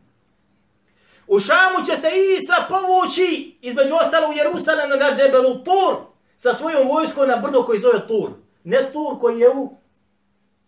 U 1.26 1.40
Šamu 1.40 1.84
će 1.86 1.96
se 1.96 2.10
Isa 2.38 2.66
povući 2.68 3.56
između 3.62 3.94
ostalo 3.94 4.28
u 4.28 4.32
Jerusalem 4.32 4.90
na 4.90 5.14
Džebelu 5.14 5.64
Tur 5.64 5.96
sa 6.36 6.54
svojom 6.54 6.88
vojskom 6.88 7.28
na 7.28 7.36
brdo 7.36 7.62
koji 7.62 7.80
zove 7.80 8.06
Tur. 8.08 8.30
Ne 8.64 8.92
Tur 8.92 9.20
koji 9.20 9.40
je 9.40 9.50
u 9.50 9.76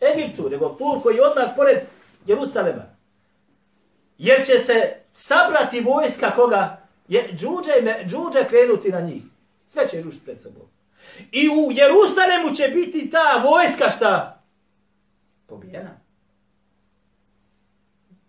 Egiptu, 0.01 0.51
nego 0.51 0.69
Tur 0.69 1.03
koji 1.03 1.17
je 1.17 1.27
odmah 1.27 1.51
pored 1.57 1.79
Jerusalema. 2.27 2.83
Jer 4.19 4.47
će 4.47 4.59
se 4.59 4.97
sabrati 5.13 5.81
vojska 5.81 6.31
koga 6.31 6.83
je 7.09 7.29
džuđe, 7.33 8.05
džuđe 8.07 8.49
krenuti 8.49 8.93
na 8.93 9.01
njih. 9.01 9.23
Sve 9.69 9.89
će 9.89 10.03
rušiti 10.03 10.25
pred 10.25 10.41
sobom. 10.41 10.67
I 11.33 11.49
u 11.49 11.73
Jerusalemu 11.73 12.55
će 12.55 12.69
biti 12.69 13.11
ta 13.11 13.45
vojska 13.45 13.91
šta? 13.91 14.43
Pobijena. 15.47 16.01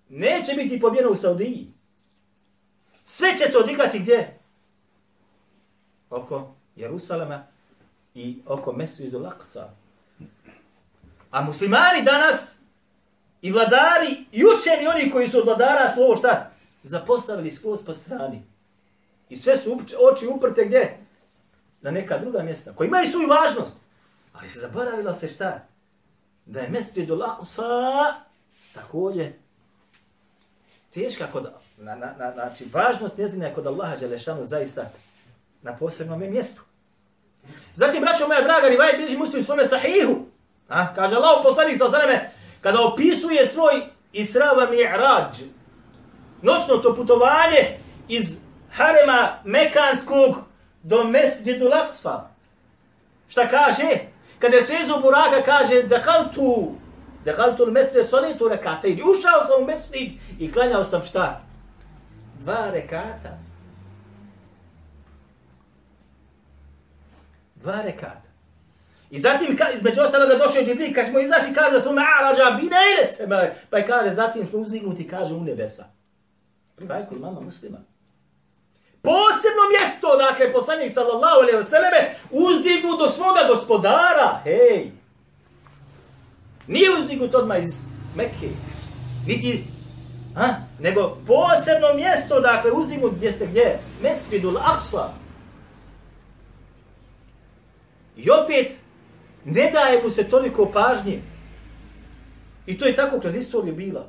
Neće 0.10 0.54
biti 0.54 0.80
pobijena 0.80 1.10
u 1.10 1.16
Saudiji. 1.16 1.68
Sve 3.12 3.38
će 3.38 3.52
se 3.52 3.58
odigrati 3.58 4.00
gdje? 4.00 4.40
Oko 6.10 6.56
Jerusalema 6.76 7.44
i 8.14 8.42
oko 8.46 8.74
Mesuidu 8.74 9.20
Laksa. 9.20 9.70
A 11.32 11.42
muslimani 11.42 12.04
danas 12.04 12.56
i 13.42 13.52
vladari 13.52 14.26
i 14.32 14.44
učeni 14.46 14.88
oni 14.88 15.12
koji 15.12 15.30
su 15.30 15.38
od 15.38 15.46
vladara 15.46 15.94
su 15.96 16.02
ovo 16.02 16.16
šta? 16.16 16.52
Zapostavili 16.84 17.52
skroz 17.52 17.86
po 17.86 17.94
strani. 17.94 18.44
I 19.30 19.38
sve 19.38 19.58
su 19.58 19.82
oči 20.12 20.28
uprte 20.28 20.66
gdje? 20.66 20.98
Na 21.82 21.92
neka 21.92 22.18
druga 22.18 22.44
mjesta. 22.44 22.74
Koji 22.74 22.88
imaju 22.88 23.08
svoju 23.08 23.28
važnost. 23.28 23.78
Ali 24.34 24.50
se 24.50 24.60
zaboravilo 24.60 25.14
se 25.14 25.28
šta? 25.28 25.68
Da 26.46 26.60
je 26.60 26.70
Mesuidu 26.70 27.16
Laksa 27.16 27.64
također 28.74 29.32
teška 30.94 31.32
kod 31.32 31.54
na, 31.80 31.96
na, 31.96 32.14
na, 32.20 32.32
znači, 32.32 32.66
važnost 32.74 33.18
njezina 33.18 33.46
je 33.46 33.54
kod 33.54 33.68
Allaha 33.68 33.96
Đelešanu 33.96 34.46
zaista 34.46 34.90
na 35.62 35.76
posebnom 35.76 36.20
mjestu. 36.20 36.62
Zatim, 37.74 38.02
braćo 38.02 38.28
moja 38.28 38.42
draga, 38.42 38.68
Rivajet 38.68 38.98
bliži 38.98 39.18
muslim 39.18 39.44
svome 39.44 39.66
sahihu. 39.66 40.26
A, 40.70 40.96
kaže 40.96 41.16
Allah 41.16 41.40
poslanik 41.44 41.78
sa 41.78 41.86
osaneme, 41.86 42.32
kada 42.62 42.82
opisuje 42.82 43.48
svoj 43.48 43.82
Israva 44.14 44.68
mi'rađ, 44.72 45.44
noćno 46.42 46.78
to 46.78 46.96
putovanje 46.96 47.80
iz 48.08 48.38
harema 48.72 49.40
Mekanskog 49.44 50.36
do 50.84 51.04
Mesđidu 51.04 51.68
Laksa. 51.68 52.28
Šta 53.28 53.48
kaže? 53.48 54.00
Kada 54.40 54.58
je 54.58 54.66
svezu 54.66 55.02
buraka 55.02 55.44
kaže, 55.46 55.84
dekaltu, 55.84 56.72
dekaltu 57.26 57.64
l-mesre 57.64 58.04
solitu 58.04 58.48
rekate. 58.48 58.88
Ušao 58.88 59.46
sam 59.48 59.64
u 59.64 59.66
mesrid 59.66 60.12
i 60.40 60.52
klanjao 60.52 60.86
sam 60.86 61.04
šta? 61.06 61.49
Dva 62.40 62.72
rekata. 62.72 63.38
Dva 67.56 67.82
rekata. 67.82 68.30
I 69.12 69.20
zatim, 69.20 69.58
ka, 69.58 69.70
između 69.70 70.02
ostaloga 70.02 70.36
došao 70.36 70.60
je 70.60 70.66
Džibrik, 70.66 70.96
kad 70.96 71.08
smo 71.08 71.20
izašli, 71.20 71.54
kaže 71.54 71.82
su 71.82 71.94
me 71.94 72.02
arađa, 72.20 72.58
bine 72.58 72.78
ile 72.94 73.08
se 73.16 73.28
me. 73.28 73.56
Pa 73.70 73.78
je 73.78 73.88
kaže, 73.88 74.16
zatim 74.16 74.48
smo 74.48 74.60
uzdignuti, 74.60 75.08
kaže, 75.08 75.34
u 75.34 75.44
nebesa. 75.44 75.86
Rivajku 76.78 77.16
imama 77.16 77.42
muslima. 77.42 77.78
Posebno 79.02 79.64
mjesto, 79.70 80.18
dakle, 80.18 80.54
poslanik 80.54 80.94
sallallahu 80.94 81.40
alaihi 81.42 81.60
vseleme, 81.60 82.16
uzdignu 82.32 82.98
do 82.98 83.10
svoga 83.10 83.40
gospodara. 83.48 84.42
Hej! 84.44 84.92
Nije 86.68 86.90
uzdignut 87.00 87.36
odmah 87.36 87.64
iz 87.64 87.82
Mekke. 88.16 88.50
Niti 89.28 89.64
Ha? 90.36 90.56
Nego 90.80 91.18
posebno 91.28 91.94
mjesto, 91.94 92.40
dakle, 92.40 92.72
uzimu 92.72 93.10
gdje 93.10 93.32
ste 93.32 93.48
gdje? 93.48 93.80
Mesvidul 94.02 94.58
Aqsa. 94.58 95.10
I 98.18 98.30
opet, 98.32 98.72
ne 99.46 99.72
daje 99.72 100.04
mu 100.04 100.10
se 100.10 100.30
toliko 100.30 100.72
pažnje. 100.72 101.22
I 102.66 102.78
to 102.78 102.86
je 102.86 102.96
tako 102.96 103.20
kroz 103.20 103.36
istoriju 103.36 103.76
bila. 103.76 104.08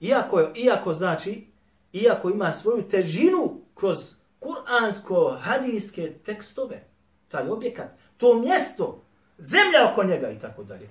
Iako, 0.00 0.50
iako 0.54 0.92
znači, 0.92 1.46
iako 1.92 2.30
ima 2.30 2.52
svoju 2.52 2.82
težinu 2.82 3.60
kroz 3.74 4.14
kuransko-hadijske 4.40 6.12
tekstove, 6.24 6.84
taj 7.28 7.48
objekat, 7.48 7.88
to 8.16 8.38
mjesto, 8.38 9.02
zemlja 9.38 9.92
oko 9.92 10.04
njega 10.04 10.30
i 10.30 10.38
tako 10.38 10.64
dalje 10.64 10.88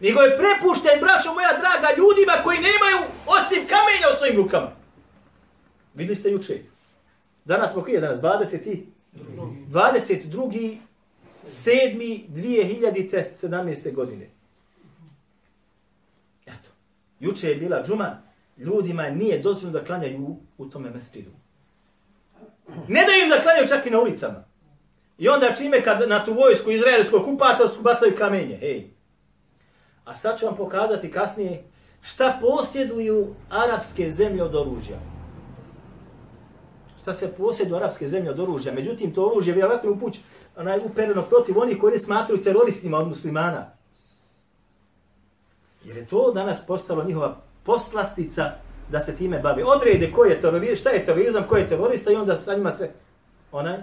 nego 0.00 0.20
je 0.20 0.36
prepušten, 0.36 1.00
braćo 1.00 1.34
moja 1.34 1.52
draga, 1.60 1.88
ljudima 1.98 2.42
koji 2.44 2.58
nemaju 2.58 2.98
osim 3.26 3.62
kamenja 3.72 4.06
u 4.12 4.16
svojim 4.18 4.36
rukama. 4.36 4.72
Vidjeli 5.94 6.16
ste 6.16 6.30
juče. 6.30 6.58
Danas 7.44 7.72
smo 7.72 7.82
koji 7.82 7.94
je 7.94 8.00
danas? 8.00 8.20
20. 8.20 8.82
22. 9.12 10.76
7. 11.46 12.28
2017. 12.28 13.94
godine. 13.94 14.30
Eto. 16.46 16.70
Juče 17.20 17.48
je 17.48 17.54
bila 17.54 17.84
džuma. 17.86 18.22
Ljudima 18.56 19.10
nije 19.10 19.38
dozvoljeno 19.38 19.78
da 19.78 19.84
klanjaju 19.84 20.36
u 20.58 20.66
tome 20.66 20.90
mesridu. 20.90 21.30
Ne 22.88 23.04
daju 23.06 23.22
im 23.22 23.30
da 23.30 23.42
klanjaju 23.42 23.68
čak 23.68 23.86
i 23.86 23.90
na 23.90 24.00
ulicama. 24.00 24.44
I 25.18 25.28
onda 25.28 25.54
čime 25.58 25.82
kad 25.82 26.08
na 26.08 26.24
tu 26.24 26.32
vojsku 26.34 26.70
izraelsku 26.70 27.16
okupatorsku 27.16 27.82
bacaju 27.82 28.16
kamenje. 28.18 28.56
Hej. 28.56 28.90
A 30.10 30.14
sad 30.14 30.38
ću 30.38 30.46
vam 30.46 30.56
pokazati 30.56 31.10
kasnije 31.10 31.64
šta 32.02 32.38
posjeduju 32.40 33.34
arapske 33.50 34.10
zemlje 34.10 34.42
od 34.42 34.54
oružja. 34.54 34.98
Šta 37.02 37.14
se 37.14 37.32
posjeduju 37.32 37.76
arapske 37.76 38.08
zemlje 38.08 38.30
od 38.30 38.40
oružja. 38.40 38.72
Međutim, 38.72 39.14
to 39.14 39.26
oružje 39.26 39.54
vjerojatno 39.54 39.90
upuć 39.92 40.18
onaj 40.56 40.80
upereno 40.84 41.22
protiv 41.22 41.58
onih 41.58 41.78
koji 41.78 41.98
smatruju 41.98 42.42
teroristima 42.42 42.98
od 42.98 43.08
muslimana. 43.08 43.66
Jer 45.84 45.96
je 45.96 46.06
to 46.06 46.32
danas 46.32 46.66
postalo 46.66 47.04
njihova 47.04 47.36
poslastica 47.64 48.52
da 48.88 49.00
se 49.00 49.16
time 49.16 49.38
bavi. 49.38 49.62
Odrede 49.76 50.12
ko 50.12 50.24
je 50.24 50.40
terorizam, 50.40 50.76
šta 50.76 50.90
je 50.90 51.06
terorizam, 51.06 51.46
ko 51.48 51.56
je 51.56 51.68
terorista 51.68 52.12
i 52.12 52.16
onda 52.16 52.36
sa 52.36 52.54
njima 52.54 52.76
se 52.76 52.90
onaj 53.52 53.78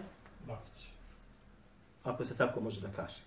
ako 2.03 2.23
se 2.23 2.35
tako 2.35 2.59
može 2.59 2.81
da 2.81 2.87
kaže. 2.95 3.26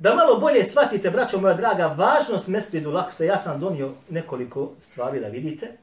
Da 0.00 0.14
malo 0.14 0.40
bolje 0.40 0.64
shvatite, 0.64 1.10
braćo 1.10 1.40
moja 1.40 1.54
draga, 1.54 1.86
važnost 1.86 2.48
mesridu 2.48 2.90
laksa, 2.90 3.24
ja 3.24 3.38
sam 3.38 3.60
donio 3.60 3.92
nekoliko 4.10 4.70
stvari 4.78 5.20
da 5.20 5.26
vidite. 5.26 5.76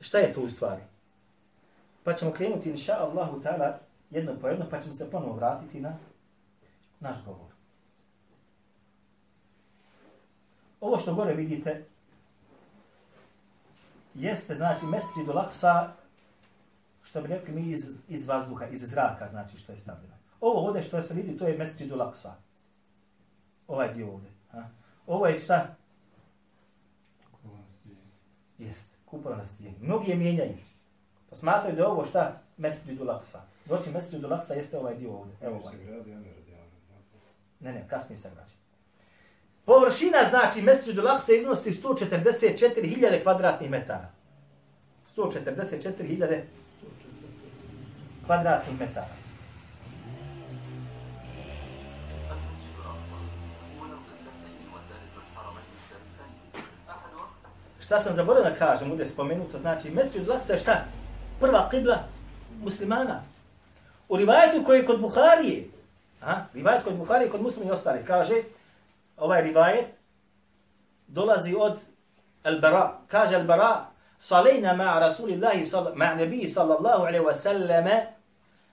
Šta 0.00 0.18
je 0.18 0.32
to 0.34 0.40
u 0.40 0.48
stvari? 0.48 0.82
Pa 2.04 2.14
ćemo 2.14 2.32
krenuti, 2.32 2.70
inša 2.70 2.92
Allahu 2.92 3.40
ta'ala, 3.40 3.72
jedno 4.10 4.34
po 4.40 4.48
jedno, 4.48 4.66
pa 4.70 4.80
ćemo 4.80 4.94
se 4.94 5.10
ponovo 5.10 5.32
vratiti 5.32 5.80
na 5.80 5.96
naš 7.00 7.16
govor. 7.24 7.50
Ovo 10.80 10.98
što 10.98 11.14
gore 11.14 11.34
vidite, 11.34 11.84
jeste, 14.14 14.54
znači, 14.54 14.86
mesridu 14.86 15.32
laksa, 15.34 15.92
što 17.02 17.20
bi 17.20 17.28
rekli 17.28 17.54
mi 17.54 17.70
iz, 17.70 17.86
iz 18.08 18.26
vazduha, 18.26 18.66
iz 18.66 18.80
zraka, 18.80 19.28
znači 19.30 19.58
što 19.58 19.72
je 19.72 19.78
stavljeno. 19.78 20.14
Ovo 20.40 20.66
ovdje 20.66 20.82
što 20.82 21.02
se 21.02 21.14
vidi, 21.14 21.38
to 21.38 21.46
je 21.46 21.58
mesridu 21.58 21.96
laksa. 21.96 22.47
Ovaj 23.68 23.94
dio 23.94 24.12
ovdje. 24.12 24.30
Ha? 24.52 24.68
Ovo 25.06 25.26
je 25.26 25.38
šta? 25.38 25.74
Jest, 28.58 28.88
kupola 29.04 29.36
na 29.36 29.44
stijeni. 29.44 29.76
Mnogi 29.80 30.10
je 30.10 30.16
mijenjaju. 30.16 30.56
Pa 31.30 31.36
smatraju 31.36 31.76
da 31.76 31.82
je 31.82 31.88
ovo 31.88 32.04
šta? 32.04 32.40
Mesridu 32.56 33.04
laksa. 33.04 33.42
Doći 33.64 33.90
mesridu 33.90 34.28
laksa 34.28 34.54
jeste 34.54 34.78
ovaj 34.78 34.96
dio 34.96 35.12
ovdje. 35.12 35.34
Evo 35.42 35.56
ovaj. 35.56 35.74
Ne, 37.60 37.72
ne, 37.72 37.88
kasnije 37.88 38.18
se 38.18 38.30
vraća. 38.30 38.56
Površina, 39.64 40.18
znači, 40.30 40.62
mesridu 40.62 41.02
laksa 41.02 41.32
iznosi 41.32 41.70
144.000 41.70 43.22
kvadratnih 43.22 43.70
metara. 43.70 44.10
144.000 45.16 46.40
kvadratnih 48.26 48.80
metara. 48.80 49.27
šta 57.88 58.00
sam 58.00 58.14
zaboravio 58.14 58.50
da 58.50 58.56
kažem, 58.56 58.90
ovdje 58.90 59.06
spomenuto, 59.06 59.58
znači 59.58 59.90
mesečju 59.90 60.24
zlaksa 60.24 60.52
je 60.52 60.58
šta? 60.58 60.84
Prva 61.40 61.68
kibla 61.70 61.98
muslimana. 62.62 63.22
U 64.08 64.16
rivajetu 64.16 64.64
koji 64.64 64.78
je 64.78 64.86
kod 64.86 65.00
Buharije, 65.00 65.68
a, 66.22 66.44
rivajet 66.54 66.84
kod 66.84 66.96
Buharije, 66.96 67.30
kod 67.30 67.42
muslima 67.42 67.68
i 67.68 67.72
ostali, 67.72 68.04
kaže, 68.06 68.34
ovaj 69.16 69.42
rivajet 69.42 69.86
dolazi 71.06 71.54
od 71.58 71.78
Al-Bara. 72.44 72.90
Kaže 73.06 73.36
Al-Bara, 73.36 73.84
"Salajna 74.18 74.74
ma'a 74.74 75.00
Rasulillahi, 75.00 75.64
ma'a 75.94 76.14
Nebiji 76.14 76.48
sallallahu 76.48 77.02
alaihi 77.06 77.24
wa 77.24 77.34
sallama, 77.34 78.00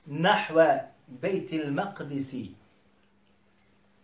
nahva 0.06 0.80
bejtil 1.08 1.72
maqdisi. 1.72 2.50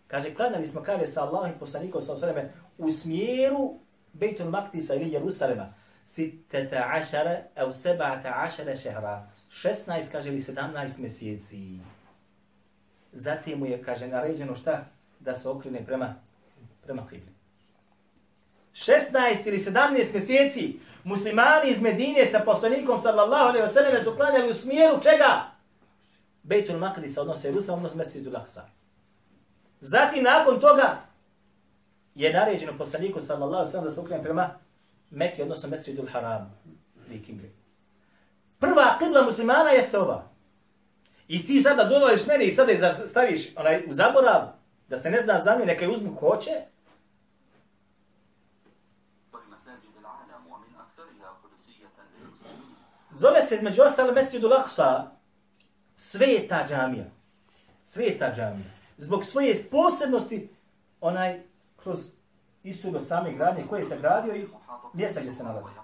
Kaže, 0.07 0.35
klanjali 0.35 0.67
smo 0.67 0.81
kare 0.81 1.07
sa 1.07 1.21
Allahim 1.21 1.53
poslanikom 1.59 2.01
sallallahu 2.01 2.25
alayhi 2.25 2.37
wa 2.37 2.51
sallam, 2.77 2.87
u 2.87 2.91
smjeru 2.91 3.73
Bejtul 4.13 4.49
Maktisa 4.49 4.95
ili 4.95 5.11
Jerusalema, 5.11 5.73
siteta 6.07 6.89
ašara, 6.93 7.37
ev 7.55 7.71
sebata 7.71 8.33
ašara 8.35 8.75
šehra, 8.75 9.27
16, 9.51 10.11
kaže, 10.11 10.29
ili 10.29 10.41
17 10.41 10.99
mjeseci. 10.99 11.79
Zatim 13.11 13.59
mu 13.59 13.65
je, 13.65 13.83
kaže, 13.83 14.07
naređeno 14.07 14.55
šta? 14.55 14.85
Da 15.19 15.35
se 15.35 15.49
okrene 15.49 15.85
prema, 15.85 16.15
prema 16.83 17.07
kibli. 17.09 17.31
16 18.73 19.47
ili 19.47 19.57
17 19.57 20.13
mjeseci 20.13 20.79
muslimani 21.03 21.71
iz 21.71 21.81
Medine 21.81 22.25
sa 22.25 22.39
poslanikom 22.39 23.01
sallallahu 23.01 23.49
alejhi 23.49 23.91
ve 23.91 24.03
su 24.03 24.15
klanjali 24.15 24.51
u 24.51 24.53
smjeru 24.53 25.03
čega? 25.03 25.51
Bejtul 26.43 26.77
Maqdis 26.77 27.17
odnosno 27.17 27.49
Jerusalim 27.49 27.77
odnosno 27.77 27.97
Mesdžidul 27.97 28.37
Aksa. 28.37 28.65
Zatim 29.81 30.23
nakon 30.23 30.59
toga 30.59 30.97
je 32.15 32.33
naređeno 32.33 32.77
poslaniku 32.77 33.21
sallallahu 33.21 33.71
sallam 33.71 33.85
da 33.85 33.91
se 33.91 34.01
okrene 34.01 34.23
prema 34.23 34.49
Mekke 35.09 35.43
odnosno 35.43 35.69
Mesdžidul 35.69 36.07
Haram 36.11 36.61
ili 37.07 37.23
Kibli. 37.23 37.55
Prva 38.59 38.97
kibla 38.99 39.21
muslimana 39.21 39.69
jeste 39.69 39.99
ova. 39.99 40.23
I 41.27 41.45
ti 41.45 41.61
sada 41.61 41.83
dolaziš 41.83 42.27
mene 42.27 42.45
i 42.45 42.51
sada 42.51 42.71
je 42.71 42.93
staviš 43.07 43.55
onaj 43.55 43.83
u 43.87 43.93
zaborav 43.93 44.41
da 44.87 44.99
se 44.99 45.09
ne 45.09 45.21
zna 45.21 45.41
za 45.43 45.55
nju, 45.55 45.65
neka 45.65 45.85
je 45.85 45.91
uzmu 45.91 46.15
ko 46.15 46.29
hoće, 46.29 46.51
Zove 53.21 53.41
se 53.41 53.55
između 53.55 53.81
ostale 53.81 54.11
Mesjidu 54.13 54.47
Laksa 54.47 55.11
sveta 55.95 56.65
džamija. 56.67 57.05
Sveta 57.85 58.33
džamija. 58.35 58.69
Zbog 58.97 59.25
svoje 59.25 59.63
posebnosti 59.71 60.49
onaj 61.01 61.41
kroz 61.83 62.11
istu 62.63 63.03
same 63.03 63.33
gradnje 63.33 63.67
koje 63.69 63.83
se 63.83 63.97
gradio 63.97 64.35
i 64.35 64.47
mjesta 64.93 65.19
gdje 65.19 65.31
se 65.31 65.43
nalazi. 65.43 65.75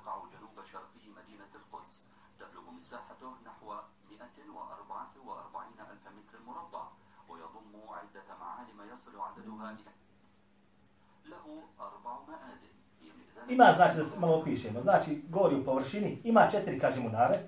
Ima, 13.50 13.74
znači, 13.76 13.98
da 13.98 14.06
se 14.06 14.20
malo 14.20 14.40
opišemo, 14.40 14.82
znači, 14.82 15.22
govori 15.30 15.56
u 15.56 15.66
površini, 15.66 16.22
ima 16.24 16.48
četiri, 16.52 16.80
kažemo, 16.80 17.10
nare, 17.10 17.40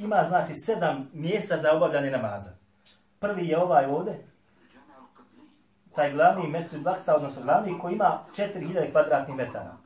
Ima, 0.00 0.24
znači, 0.28 0.54
sedam 0.54 1.10
mjesta 1.12 1.56
za 1.56 1.72
obavljanje 1.72 2.10
namaza. 2.10 2.50
Prvi 3.18 3.48
je 3.48 3.58
ovaj 3.58 3.86
ovdje, 3.86 4.24
taj 5.94 6.12
glavni 6.12 6.48
mesrid 6.48 6.86
Laksa, 6.86 7.16
odnosno 7.16 7.42
glavni, 7.42 7.78
koji 7.78 7.94
ima 7.94 8.18
4000 8.36 8.92
kvadratnih 8.92 9.36
metara. 9.36 9.76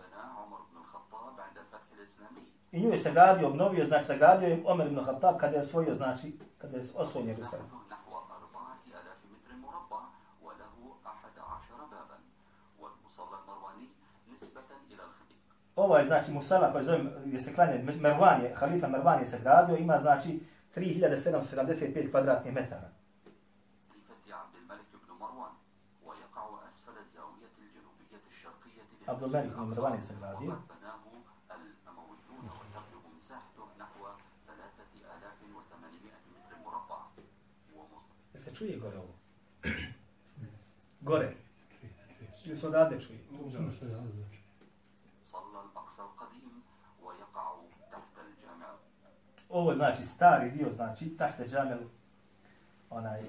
I 2.72 2.80
nju 2.80 2.90
je 2.90 2.98
se 2.98 3.12
gradio, 3.12 3.48
obnovio, 3.48 3.86
znači 3.86 4.06
se 4.06 4.16
gradio 4.18 4.48
je 4.48 4.62
Omer 4.66 4.86
ibn 4.86 5.04
Khattab 5.04 5.36
kada 5.36 5.56
je 5.56 5.62
osvojio, 5.62 5.94
znači, 5.94 6.38
kada 6.58 6.76
je 6.76 6.84
osvojio 6.96 7.28
Jerusalim. 7.28 7.66
Ovo 15.76 15.96
je 15.96 16.06
znači 16.06 16.32
Musala 16.32 16.72
koji 16.72 16.84
zove, 16.84 17.00
gdje 17.24 17.40
se 17.40 17.54
klanje, 17.54 17.82
Mervan 18.00 18.42
je, 18.42 18.54
halifa 18.54 18.88
Mervan 18.88 19.20
je 19.20 19.26
se 19.26 19.38
gradio, 19.42 19.76
ima 19.76 19.98
znači 19.98 20.40
3775 20.76 22.10
kvadratnih 22.10 22.54
metara. 22.54 22.90
Abdul 29.06 29.28
Malik 29.28 29.52
ibn 29.52 29.68
Mervan 29.68 29.94
je 29.94 30.02
se 30.02 30.14
gradio. 30.20 30.56
čuje 38.54 38.78
gore 38.78 38.98
ovo? 38.98 39.14
gore. 41.08 41.34
Ili 42.44 42.56
se 42.56 42.66
odavde 42.66 43.00
čuje? 43.00 43.18
Ovo 49.48 49.70
je 49.70 49.76
znači 49.76 50.04
stari 50.04 50.50
dio, 50.50 50.72
znači 50.72 51.16
tahte 51.16 51.44
džamel, 51.48 51.78
onaj, 52.90 53.20
e, 53.20 53.24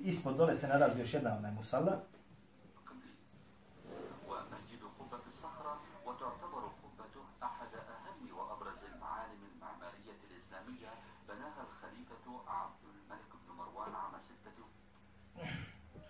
ispod 0.00 0.36
dole 0.36 0.56
se 0.56 0.68
nalazi 0.68 1.00
još 1.00 1.14
jedna 1.14 1.36
onaj 1.36 1.52
musalla. 1.52 2.00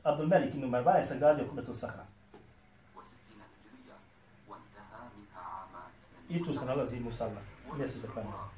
عبد 0.09 0.20
الملك 0.20 0.52
بن 0.52 0.64
مروان 0.64 1.04
sagradio 1.04 1.48
Kubetu 1.48 1.74
Sahra. 1.74 2.04
I 6.28 6.44
tu 6.44 6.52
se 6.54 6.64
nalazi 6.64 7.00
Musalla, 7.00 7.40
mjesto 7.76 7.98
za 8.00 8.09
klanjanje. 8.12 8.57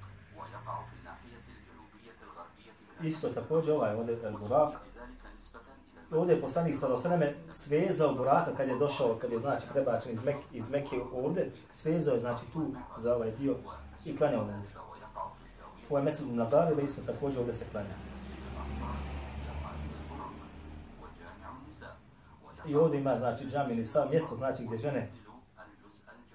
isto 3.02 3.28
također 3.28 3.74
ovaj 3.74 3.94
ovdje 3.94 4.18
El 4.24 4.38
Burak. 4.38 4.74
Ovdje 6.10 6.34
je 6.34 6.40
poslanik 6.40 6.76
sada 6.76 6.96
sveme 6.96 7.34
svezao 7.52 8.14
Buraka 8.14 8.54
kad 8.56 8.68
je 8.68 8.78
došao, 8.78 9.16
kad 9.20 9.32
je 9.32 9.38
znači 9.38 9.66
prebačen 9.72 10.12
iz, 10.12 10.24
Mek, 10.24 10.36
iz 10.52 10.70
Mekke 10.70 11.00
ovdje, 11.12 11.50
svezao 11.72 12.14
je 12.14 12.20
znači 12.20 12.42
tu 12.52 12.66
za 12.98 13.14
ovaj 13.14 13.30
dio 13.30 13.56
i 14.04 14.16
klanjao 14.16 14.44
na 14.44 14.56
njih. 14.56 14.76
Ovaj 14.76 15.00
Ovo 15.90 15.98
je 15.98 16.04
mesud 16.04 16.34
na 16.34 16.44
dar, 16.44 16.78
isto 16.84 17.02
također 17.06 17.38
ovdje 17.40 17.54
se 17.54 17.64
klanja. 17.72 17.94
I 22.66 22.74
ovdje 22.74 23.00
ima 23.00 23.18
znači 23.18 23.46
džami 23.46 23.74
nisa, 23.74 24.06
mjesto 24.10 24.36
znači 24.36 24.64
gdje 24.64 24.78
žene 24.78 25.10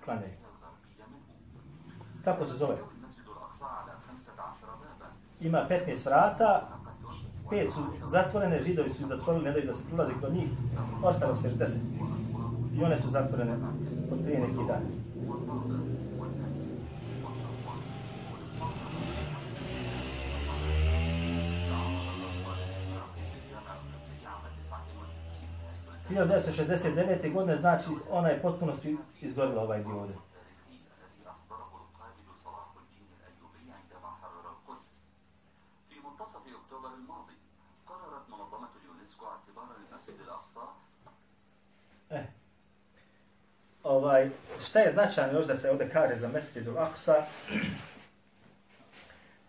klanjaju. 0.06 0.34
Kako 2.24 2.46
se 2.46 2.54
zove? 2.54 2.76
ima 5.42 5.68
15 5.70 6.06
vrata, 6.06 6.68
pet 7.50 7.72
su 7.72 7.82
zatvorene, 8.12 8.64
židovi 8.64 8.90
su 8.90 9.08
zatvorili, 9.08 9.46
ne 9.46 9.52
daju 9.52 9.66
da 9.66 9.74
se 9.74 9.84
prilazi 9.88 10.14
kod 10.22 10.34
njih, 10.34 10.50
ostalo 11.04 11.36
se 11.36 11.48
još 11.48 11.58
10. 11.58 11.68
I 12.76 12.84
one 12.84 12.98
su 12.98 13.12
zatvorene 13.12 13.54
od 14.12 14.20
prije 14.24 14.40
neki 14.40 14.68
dan. 14.68 14.82
Krije 26.08 26.26
1969. 26.26 27.34
godine 27.34 27.58
znači 27.58 27.86
ona 28.12 28.28
je 28.28 28.42
potpunosti 28.42 28.98
izgorila 29.22 29.62
ovaj 29.64 29.84
dio 29.84 30.00
ovdje. 30.00 30.16
Ovaj, 43.86 44.30
šta 44.66 44.80
je 44.80 44.92
značajno 44.92 45.40
još 45.40 45.46
da 45.46 45.58
se 45.58 45.72
ovdje 45.72 45.90
kaže 45.90 46.16
za 46.20 46.28
Mesjidu 46.28 46.78
Aksa? 46.78 47.26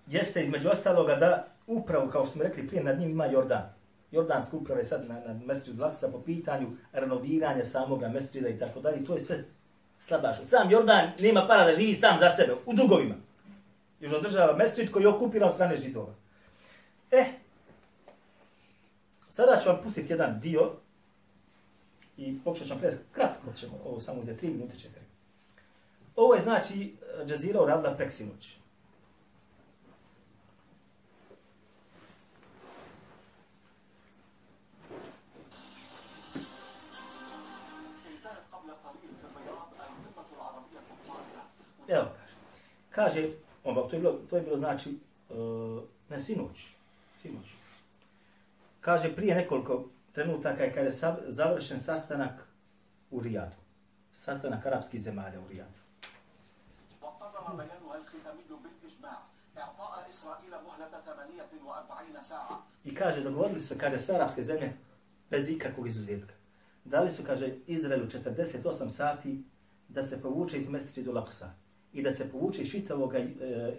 Jeste 0.07 0.43
između 0.43 0.69
ostaloga 0.69 1.15
da 1.15 1.47
upravo, 1.67 2.11
kao 2.11 2.25
što 2.25 2.33
smo 2.33 2.43
rekli 2.43 2.69
prije, 2.69 2.85
nad 2.85 2.99
njim 2.99 3.11
ima 3.11 3.27
Jordan. 3.27 3.63
Jordanska 4.11 4.57
uprava 4.57 4.81
je 4.81 4.85
sad 4.85 5.09
na, 5.09 5.15
na 5.15 5.41
Mesjidu 5.47 5.85
Aksa 5.85 6.09
po 6.09 6.23
pitanju 6.23 6.69
renoviranja 6.93 7.65
samoga 7.65 8.09
Mesjida 8.09 8.49
i 8.49 8.59
tako 8.59 8.81
dalje. 8.81 9.05
To 9.05 9.15
je 9.15 9.21
sve 9.21 9.45
slabašno. 9.99 10.45
Sam 10.45 10.71
Jordan 10.71 11.11
nema 11.21 11.47
para 11.47 11.65
da 11.65 11.73
živi 11.73 11.95
sam 11.95 12.19
za 12.19 12.31
sebe, 12.31 12.55
u 12.67 12.75
dugovima. 12.75 13.15
Još 14.01 14.13
održava 14.13 14.57
Mesjid 14.57 14.91
koji 14.91 15.03
je 15.03 15.09
okupiran 15.09 15.49
od 15.49 15.55
strane 15.55 15.77
židova. 15.77 16.15
E, 17.11 17.25
sada 19.29 19.61
ću 19.63 19.69
vam 19.69 19.81
pustiti 19.83 20.13
jedan 20.13 20.41
dio 20.41 20.73
i 22.17 22.39
pokušat 22.45 22.67
ćemo 22.69 22.81
predstaviti, 22.81 23.15
kratko 23.15 23.53
ćemo 23.57 23.79
ovo 23.85 24.01
samo 24.01 24.21
uzeti, 24.21 24.39
tri 24.39 24.49
minute 24.49 24.79
četiri. 24.79 25.03
Ovo 26.17 26.35
je 26.35 26.41
znači 26.41 26.97
Džazira 27.27 27.63
uradila 27.63 27.95
preksinuć. 27.95 28.57
Evo 41.89 42.07
kaže. 42.11 42.37
Kaže, 42.91 43.29
onda, 43.65 43.89
to 43.89 43.97
je 43.97 44.01
bilo, 44.01 44.19
to 44.31 44.37
je 44.37 44.43
bilo 44.43 44.57
znači, 44.57 44.99
uh, 45.31 45.83
ne, 46.11 46.21
sinoć. 46.21 46.75
Sinoć. 47.23 47.47
Kaže, 48.81 49.17
prije 49.17 49.35
nekoliko, 49.35 49.85
trenutaka 50.16 50.64
je 50.64 50.74
kada 50.74 50.86
je 50.86 50.92
sav- 50.94 51.24
završen 51.28 51.80
sastanak 51.80 52.48
u 53.12 53.20
Rijadu. 53.20 53.56
Sastanak 54.14 54.66
arapskih 54.66 55.02
zemalja 55.02 55.40
u 55.40 55.48
Rijadu. 55.48 55.82
وقرر 57.02 57.56
بيانها 57.56 57.98
الختامي 57.98 58.44
بالإجماع 58.64 59.18
إعطاء 59.58 60.10
إسرائيل 60.10 60.52
مهلة 60.52 60.92
48 61.00 62.22
ساعة 62.22 62.62
I 62.86 62.96
kaže, 62.96 63.22
dogovorili 63.22 63.62
su, 63.62 63.76
kaže, 63.80 64.00
sve 64.00 64.16
arapske 64.16 64.44
zemlje 64.44 64.74
bez 65.30 65.50
ikakvog 65.50 65.88
izuzetka. 65.88 66.34
Dali 66.86 67.12
su, 67.12 67.24
kaže, 67.24 67.56
Izraelu 67.68 68.06
48 68.06 68.90
sati 68.90 69.44
da 69.88 70.04
se 70.04 70.22
povuče 70.22 70.58
iz 70.58 70.70
mjeseči 70.70 71.04
do 71.04 71.12
Laksa 71.12 71.50
i 71.94 72.04
da 72.04 72.12
se 72.12 72.32
povuče 72.32 72.62
iz 72.62 72.72
čitavog 72.72 73.16
e, 73.16 73.28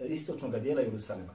istočnog 0.09 0.59
dijela 0.59 0.81
Jerusalima. 0.81 1.35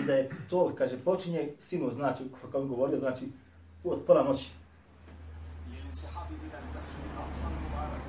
I 0.00 0.04
da 0.04 0.14
je 0.14 0.30
to, 0.50 0.74
kaže, 0.78 0.96
počinje 0.98 1.52
sinu, 1.60 1.90
znači, 1.90 2.24
kako 2.42 2.58
on 2.58 2.68
govorio, 2.68 2.98
znači, 2.98 3.28
od 3.84 4.00
pola 4.06 4.22
noći. 4.24 4.50
للانسحاب 5.70 6.28
من 6.30 6.52
المسجد 6.60 7.02
الأقصى 7.12 7.46
المبارك 7.52 8.04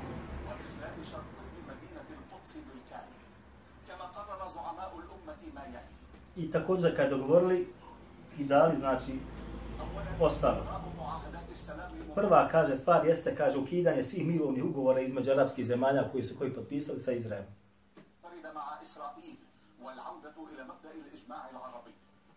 وإخلال 0.45 0.95
شرقي 1.11 1.59
مدينة 1.71 2.07
القدس 2.17 2.53
بالكامل 2.67 3.19
كما 3.87 4.05
قرر 4.15 4.41
زعماء 4.55 4.91
الأمة 4.99 5.41
ما 5.55 5.63
يلي 5.65 5.89
I 6.37 6.51
također 6.51 6.95
kad 6.95 7.09
dogovorili 7.09 7.67
i 8.39 8.43
dali, 8.43 8.77
znači, 8.77 9.11
أولا 9.79 10.29
ostalo. 10.31 10.61
إلغاء 10.61 10.81
معاهدات 10.99 11.49
السلام 11.51 11.91
المبارك 11.93 12.15
Prva, 12.15 12.47
kaže, 12.51 12.75
stvar 12.75 13.05
jeste, 13.05 13.35
kaže, 13.35 13.57
ukidanje 13.57 14.03
svih 14.03 14.25
mirovnih 14.25 14.63
ugovora 14.63 15.01
između 15.01 15.31
arapskih 15.31 15.65
zemalja 15.65 16.09
koji 16.11 16.23
su 16.23 16.35
koji 16.37 16.53
potpisali 16.53 16.99
sa 16.99 17.11
Izraelom. 17.11 17.53
مع 18.55 18.81
إسرائيل 18.81 19.37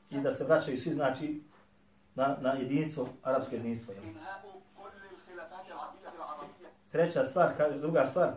i 0.09 0.21
da 0.21 0.31
se 0.31 0.43
vraćaju 0.43 0.77
svi 0.77 0.93
znači 0.93 1.41
na, 2.15 2.37
na 2.41 2.53
jedinstvo, 2.53 3.07
arapsko 3.23 3.55
jedinstvo. 3.55 3.93
Jel? 3.93 4.03
Treća 6.91 7.25
stvar, 7.25 7.53
druga 7.79 8.05
stvar, 8.05 8.31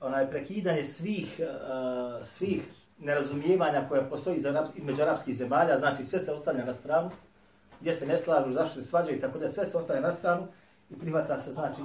ona 0.00 0.20
je 0.20 0.30
prekidanje 0.30 0.84
svih 0.84 1.40
uh, 1.40 2.26
svih 2.26 2.62
nerazumijevanja 2.98 3.88
koje 3.88 4.10
postoji 4.10 4.40
za 4.40 4.48
arapski, 4.48 4.78
između 4.78 5.02
arapskih 5.02 5.36
zemalja, 5.36 5.78
znači 5.78 6.04
sve 6.04 6.18
se 6.18 6.32
ostavlja 6.32 6.64
na 6.64 6.74
stranu, 6.74 7.10
gdje 7.80 7.94
se 7.94 8.06
ne 8.06 8.18
slažu, 8.18 8.52
zašto 8.52 8.80
se 8.80 8.88
svađaju 8.88 9.16
i 9.16 9.20
tako 9.20 9.38
da 9.38 9.52
sve 9.52 9.66
se 9.66 9.78
ostavlja 9.78 10.02
na 10.02 10.12
stranu 10.12 10.46
i 10.90 10.98
prihvata 10.98 11.38
se 11.38 11.52
znači 11.52 11.82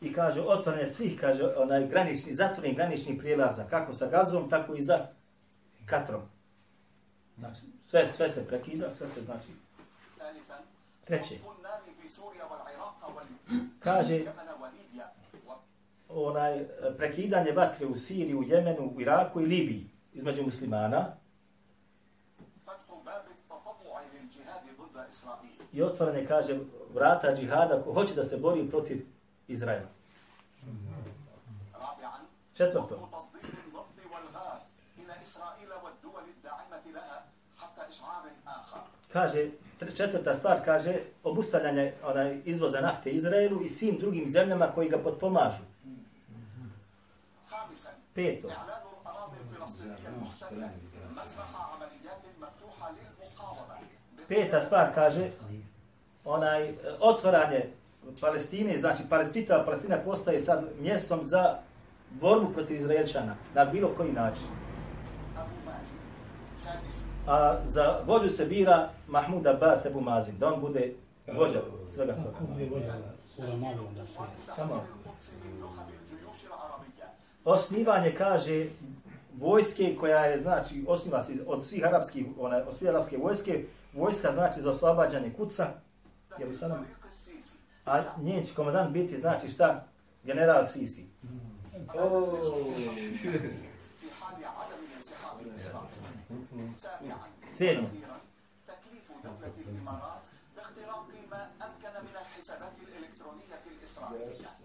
I 0.00 0.12
kaže, 0.12 0.40
otvorene 0.40 0.88
svih, 0.88 1.20
kaže, 1.20 1.44
onaj 1.56 1.86
granični, 1.86 2.34
zatvorenih 2.34 2.76
granični 2.76 3.18
prijelaza, 3.18 3.64
kako 3.70 3.92
sa 3.92 4.06
gazom, 4.06 4.50
tako 4.50 4.74
i 4.74 4.82
za 4.82 5.06
katrom. 5.86 6.22
Znači, 7.38 7.60
sve, 7.86 8.08
sve 8.16 8.30
se 8.30 8.46
prekida, 8.46 8.92
sve 8.92 9.08
se 9.08 9.20
znači. 9.20 9.48
Treće. 11.04 11.38
Kaže, 13.84 14.24
onaj 16.08 16.64
prekidanje 16.96 17.52
vatre 17.52 17.86
u 17.86 17.96
Siriji, 17.96 18.34
u 18.34 18.42
Jemenu, 18.42 18.92
u 18.96 19.00
Iraku 19.00 19.40
i 19.40 19.46
Libiji 19.46 19.90
između 20.14 20.42
muslimana, 20.42 21.16
i 25.72 25.82
otvorene, 25.82 26.26
kaže, 26.26 26.58
vrata 26.94 27.34
džihada 27.36 27.82
ko 27.82 27.92
hoće 27.92 28.14
da 28.14 28.24
se 28.24 28.36
bori 28.36 28.68
protiv 28.70 29.06
Izraela. 29.48 29.88
Četvrto. 32.54 33.08
Kaže, 39.12 39.50
četvrta 39.96 40.36
stvar, 40.36 40.64
kaže, 40.64 40.98
obustavljanje 41.24 41.94
onaj, 42.04 42.40
izvoza 42.44 42.80
nafte 42.80 43.10
Izraelu 43.10 43.62
i 43.62 43.68
svim 43.68 43.98
drugim 43.98 44.30
zemljama 44.30 44.72
koji 44.74 44.88
ga 44.88 44.98
potpomažu. 44.98 45.62
Peto 48.14 48.48
peta 54.30 54.60
stvar 54.60 54.94
kaže, 54.94 55.30
onaj, 56.24 56.74
otvaranje 57.00 57.66
Palestine, 58.20 58.78
znači 58.80 59.02
Palestina, 59.08 59.64
Palestina 59.64 59.98
postaje 60.04 60.40
sad 60.40 60.64
mjestom 60.80 61.20
za 61.24 61.58
borbu 62.10 62.52
protiv 62.52 62.76
Izraelčana, 62.76 63.34
na 63.54 63.64
bilo 63.64 63.88
koji 63.96 64.12
način. 64.12 64.46
A 67.26 67.56
za 67.66 68.00
vođu 68.06 68.30
se 68.30 68.44
bira 68.44 68.88
Mahmud 69.08 69.46
Abbas 69.46 69.84
Ebu 69.86 70.00
Mazin, 70.00 70.38
da 70.38 70.52
on 70.52 70.60
bude 70.60 70.94
vođa 71.32 71.60
svega 71.94 72.12
toga. 72.12 72.36
Samo. 74.56 74.84
Osnivanje 77.44 78.14
kaže 78.18 78.66
vojske 79.38 79.96
koja 80.00 80.24
je, 80.24 80.42
znači, 80.42 80.84
osniva 80.88 81.22
se 81.22 81.32
od 81.46 81.64
svih 81.64 81.84
arapskih, 81.84 82.26
one, 82.38 82.62
od 82.62 82.76
svih 82.76 82.90
arapske 82.90 83.16
vojske, 83.16 83.64
vojska 83.92 84.32
znači 84.32 84.60
za 84.60 84.70
oslobađanje 84.70 85.32
kuca, 85.36 85.72
Jerusalem. 86.38 86.84
A 87.86 88.02
njen 88.22 88.44
će 88.44 88.54
komadan 88.54 88.92
biti, 88.92 89.20
znači 89.20 89.48
šta? 89.48 89.84
General 90.24 90.66
Sisi. 90.66 91.06
Sedmo. 97.56 97.88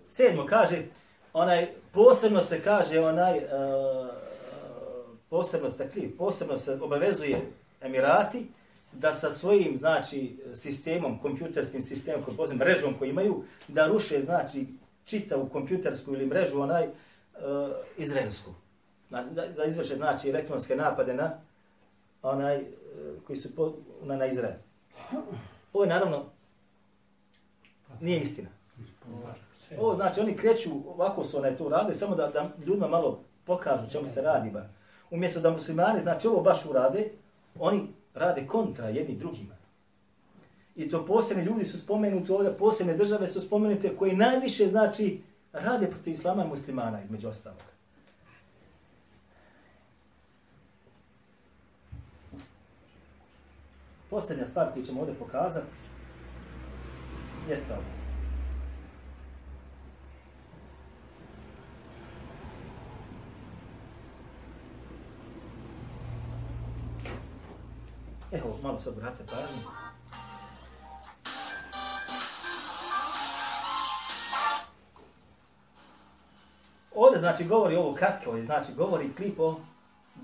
Sedmo 0.09 0.45
kaže, 0.45 0.85
onaj, 1.33 1.73
posebno 1.91 2.43
se 2.43 2.63
kaže, 2.63 2.99
onaj, 2.99 3.37
uh, 3.37 4.09
posebno 5.29 5.69
se, 5.69 5.89
posebno 6.17 6.57
se 6.57 6.73
obavezuje 6.73 7.51
Emirati, 7.81 8.47
da 8.99 9.13
sa 9.13 9.31
svojim, 9.31 9.77
znači, 9.77 10.37
sistemom, 10.55 11.19
kompjuterskim 11.19 11.81
sistemom, 11.81 12.23
koji 12.23 12.37
pozivim, 12.37 12.59
mrežom 12.59 12.93
koju 12.99 13.09
imaju, 13.09 13.43
da 13.67 13.87
ruše, 13.87 14.21
znači, 14.21 14.67
čitavu 15.05 15.49
kompjutersku 15.49 16.13
ili 16.13 16.25
mrežu, 16.25 16.61
onaj, 16.61 16.83
eh, 16.83 16.89
uh, 17.37 17.71
izraelsku. 17.97 18.51
Da, 19.09 19.23
da 19.57 19.65
izvrše, 19.65 19.95
znači, 19.95 20.29
elektronske 20.29 20.75
napade 20.75 21.13
na 21.13 21.31
onaj, 22.21 22.57
eh, 22.57 22.65
koji 23.27 23.39
su 23.39 23.55
po, 23.55 23.73
na, 24.03 24.15
na 24.15 24.25
Izrael. 24.25 24.55
Ovo 25.73 25.83
je 25.83 25.89
naravno, 25.89 26.25
nije 28.01 28.19
istina. 28.19 28.49
Ovo 29.77 29.95
znači 29.95 30.19
oni 30.19 30.37
kreću, 30.37 30.69
ovako 30.87 31.23
su 31.23 31.37
onaj 31.37 31.57
to 31.57 31.69
rade, 31.69 31.95
samo 31.95 32.15
da, 32.15 32.27
da 32.27 32.49
ljudima 32.65 32.87
malo 32.87 33.19
pokažu 33.45 33.89
čemu 33.91 34.07
se 34.07 34.21
radi. 34.21 34.49
Ba. 34.49 34.69
Umjesto 35.11 35.39
da 35.39 35.51
muslimani, 35.51 36.01
znači 36.01 36.27
ovo 36.27 36.41
baš 36.41 36.65
urade, 36.65 37.11
oni 37.59 37.87
rade 38.15 38.47
kontra 38.47 38.89
jedni 38.89 39.15
drugima. 39.15 39.55
I 40.75 40.89
to 40.89 41.05
posebni 41.05 41.43
ljudi 41.43 41.65
su 41.65 41.79
spomenuti 41.79 42.31
ovdje, 42.31 42.57
posebne 42.57 42.93
države 42.93 43.27
su 43.27 43.41
spomenute 43.41 43.95
koje 43.95 44.15
najviše 44.15 44.67
znači 44.67 45.21
rade 45.53 45.87
protiv 45.87 46.11
islama 46.11 46.45
i 46.45 46.47
muslimana 46.47 47.03
između 47.03 47.27
ostalog. 47.27 47.59
Posljednja 54.09 54.47
stvar 54.47 54.73
koju 54.73 54.85
ćemo 54.85 54.99
ovdje 54.99 55.15
pokazati 55.15 55.67
jeste 57.49 57.73
ovo. 57.73 57.95
Evo, 68.31 68.54
malo 68.65 68.81
sad 68.81 68.93
obrate 68.93 69.23
pažnje. 69.25 69.61
Ovdje 76.95 77.19
znači 77.19 77.43
govori 77.43 77.75
ovo 77.75 77.93
kratko, 77.93 78.41
znači 78.45 78.73
govori 78.73 79.13
klip 79.13 79.39
o 79.39 79.55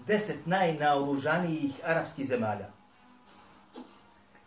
deset 0.08 0.45
najnaoružanijih 0.45 1.71
arapskih 1.86 2.27
zemalja. 2.27 2.67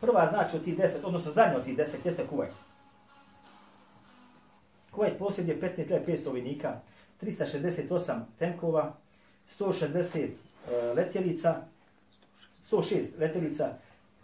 Prva 0.00 0.28
znači 0.28 0.56
od 0.56 0.64
tih 0.64 0.76
deset, 0.76 1.04
odnosno 1.04 1.32
zadnja 1.32 1.56
od 1.56 1.64
tih 1.64 1.76
deset, 1.76 2.06
jeste 2.06 2.26
Kuvajt. 2.26 2.52
Kuvajt 4.90 5.18
posjeduje 5.18 5.60
15.500 5.60 6.30
vojnika, 6.30 6.80
368 7.22 8.20
tenkova, 8.38 8.94
160 9.58 10.24
uh, 10.24 10.72
e, 10.72 10.92
letjelica, 10.92 11.62
106 12.70 13.04
letjelica, 13.18 13.74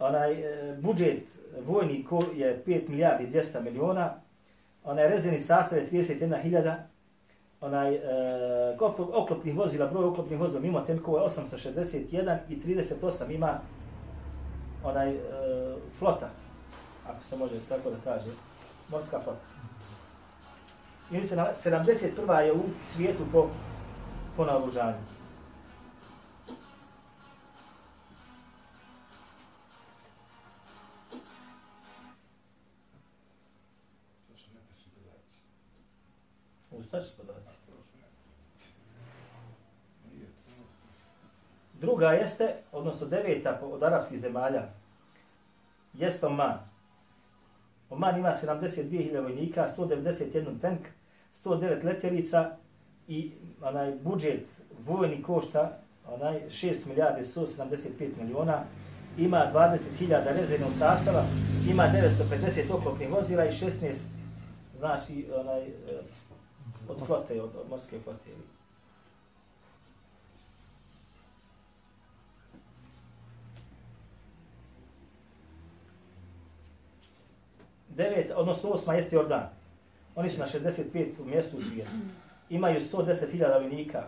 onaj 0.01 0.33
e, 0.33 0.75
budžet 0.81 1.23
vojni 1.67 2.03
ko 2.03 2.23
je 2.35 2.63
5 2.67 2.89
milijardi 2.89 3.27
200 3.27 3.61
miliona, 3.61 4.13
onaj 4.83 5.07
rezervni 5.07 5.39
sastav 5.39 5.77
je 5.77 5.89
31.000, 5.91 6.75
onaj 7.61 7.95
e, 7.95 7.99
kop- 8.77 9.09
oklopnih 9.13 9.55
vozila, 9.57 9.87
broj 9.87 10.05
oklopnih 10.05 10.39
vozila 10.39 10.59
mimo 10.59 10.81
tenkova 10.81 11.23
je 11.23 11.29
861 11.29 12.37
i 12.49 12.61
38 12.61 13.31
ima 13.35 13.59
onaj 14.83 15.09
e, 15.09 15.19
flota, 15.99 16.29
ako 17.07 17.23
se 17.23 17.37
može 17.37 17.55
tako 17.69 17.89
da 17.89 17.95
kaže, 18.03 18.29
morska 18.89 19.19
flota. 19.19 19.39
I 21.11 21.27
se 21.27 21.35
na 21.35 21.47
71. 21.65 22.39
je 22.39 22.53
u 22.53 22.61
svijetu 22.93 23.23
po, 23.31 23.49
po 24.37 24.45
naoružanju. 24.45 25.20
Ustaš 36.81 37.05
podaci. 37.17 37.61
Druga 41.81 42.11
jeste, 42.11 42.53
odnosno 42.71 43.07
deveta 43.07 43.59
od 43.63 43.83
arapskih 43.83 44.19
zemalja, 44.19 44.63
jeste 45.93 46.25
Oman. 46.25 46.59
Oman 47.89 48.19
ima 48.19 48.33
72.000 48.43 49.21
vojnika, 49.21 49.67
191 49.77 50.61
tank, 50.61 50.79
109 51.45 51.83
letjelica 51.83 52.55
i 53.07 53.31
onaj 53.61 53.95
budžet 54.03 54.45
vojni 54.85 55.23
košta 55.23 55.77
onaj 56.07 56.41
6 56.49 56.87
milijardi 56.87 57.25
175 57.25 58.17
miliona, 58.21 58.63
ima 59.17 59.51
20.000 59.53 60.33
rezervnog 60.33 60.71
sastava, 60.79 61.25
ima 61.69 61.83
950 61.83 62.71
oklopnih 62.71 63.11
vozila 63.11 63.45
i 63.45 63.51
16 63.51 63.95
znači 64.79 65.27
onaj 65.39 65.61
od 66.87 67.05
flote, 67.05 67.41
od, 67.41 67.55
od 67.55 67.69
morske 67.69 67.99
flote. 68.03 68.29
Devet, 77.89 78.31
odnosno 78.35 78.69
osma 78.69 78.93
jeste 78.93 79.15
Jordan. 79.15 79.49
Oni 80.15 80.29
su 80.29 80.39
na 80.39 80.47
65. 80.47 81.25
mjestu 81.25 81.57
u 81.57 81.61
svijetu. 81.61 81.91
Imaju 82.49 82.81
110.000 82.81 83.61
vojnika, 83.61 84.03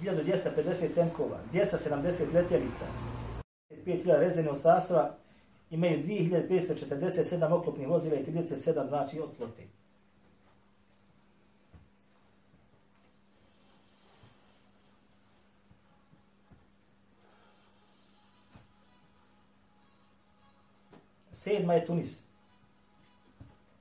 1250 0.00 0.94
tenkova, 0.94 1.38
270 1.52 2.34
letjelica, 2.34 2.84
5.000 3.70 4.18
rezervnog 4.18 4.58
sastava, 4.58 5.14
imaju 5.70 6.02
2547 6.02 7.52
oklopnih 7.52 7.88
vozila 7.88 8.16
i 8.16 8.24
37 8.24 8.88
znači 8.88 9.20
od 9.20 9.30
flote. 9.36 9.77
Sedma 21.38 21.74
je 21.74 21.86
Tunis. 21.86 22.20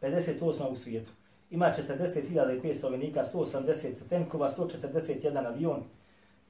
58. 0.02 0.72
u 0.72 0.76
svijetu. 0.76 1.12
Ima 1.52 1.74
40.500 1.90 2.84
vojnika, 2.84 3.26
180 3.34 3.94
tenkova, 4.10 4.54
141 4.58 5.48
avion, 5.48 5.84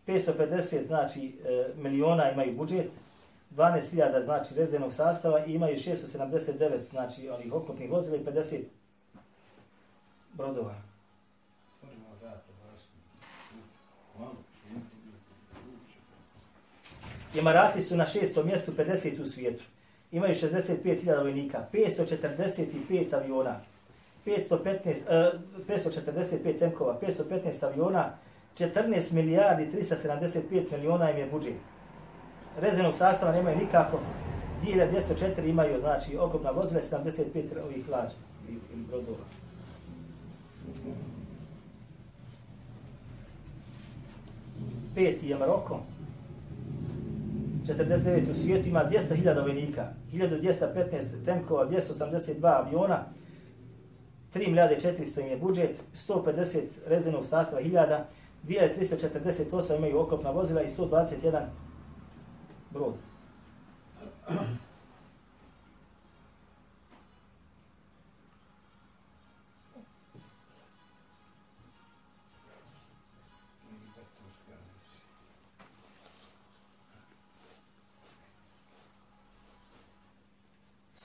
550 0.07 0.87
znači 0.87 1.35
e, 1.45 1.67
miliona 1.75 2.31
imaju 2.31 2.57
budžet, 2.57 2.89
12.000 3.55 4.23
znači 4.23 4.55
rezervnog 4.55 4.93
sastava 4.93 5.45
i 5.45 5.53
imaju 5.53 5.77
679 5.77 6.89
znači 6.91 7.29
onih 7.29 7.53
oklopnih 7.53 7.91
vozila 7.91 8.17
i 8.17 8.25
50 8.25 8.61
brodova. 10.33 10.75
Emarati 17.35 17.81
su 17.81 17.95
na 17.95 18.05
šestom 18.05 18.45
mjestu 18.45 18.71
50 18.71 19.21
u 19.21 19.25
svijetu. 19.25 19.63
Imaju 20.11 20.33
65.000 20.33 21.23
vojnika, 21.23 21.65
545 21.73 23.13
aviona, 23.15 23.59
515, 24.25 24.95
545 25.67 26.49
e, 26.49 26.59
tenkova, 26.59 26.99
515 27.01 27.65
aviona, 27.65 28.11
14 28.57 29.13
milijardi 29.13 29.67
375 29.73 30.71
miliona 30.71 31.11
im 31.11 31.17
je 31.17 31.25
budžet. 31.25 31.55
Rezervnog 32.59 32.95
sastava 32.95 33.31
nemaju 33.31 33.57
nikako. 33.57 33.99
2204 34.63 35.49
imaju, 35.49 35.79
znači, 35.79 36.17
oklopna 36.17 36.51
vozila, 36.51 36.81
75 36.91 37.63
ovih 37.65 37.89
lađa 37.89 38.15
i 38.49 38.75
brodova. 38.75 39.17
Peti 44.95 45.27
je 45.27 45.37
Maroko, 45.37 45.79
49 47.67 48.31
u 48.31 48.35
svijetu 48.35 48.67
ima 48.67 48.89
200.000 48.91 49.41
vojnika, 49.41 49.87
1215 50.13 51.25
tenkova, 51.25 51.69
282 51.69 52.65
aviona, 52.65 53.05
3 54.33 54.47
milijarde 54.47 54.77
400 54.79 55.21
im 55.21 55.27
je 55.27 55.37
budžet, 55.37 55.83
150 55.95 56.61
rezervnog 56.87 57.25
sastava 57.25 57.61
1000, 57.61 58.03
2348 58.43 59.77
imaju 59.77 59.99
oklopna 59.99 60.31
vozila 60.31 60.61
i 60.61 60.69
121 60.69 61.41
brod. 62.71 62.93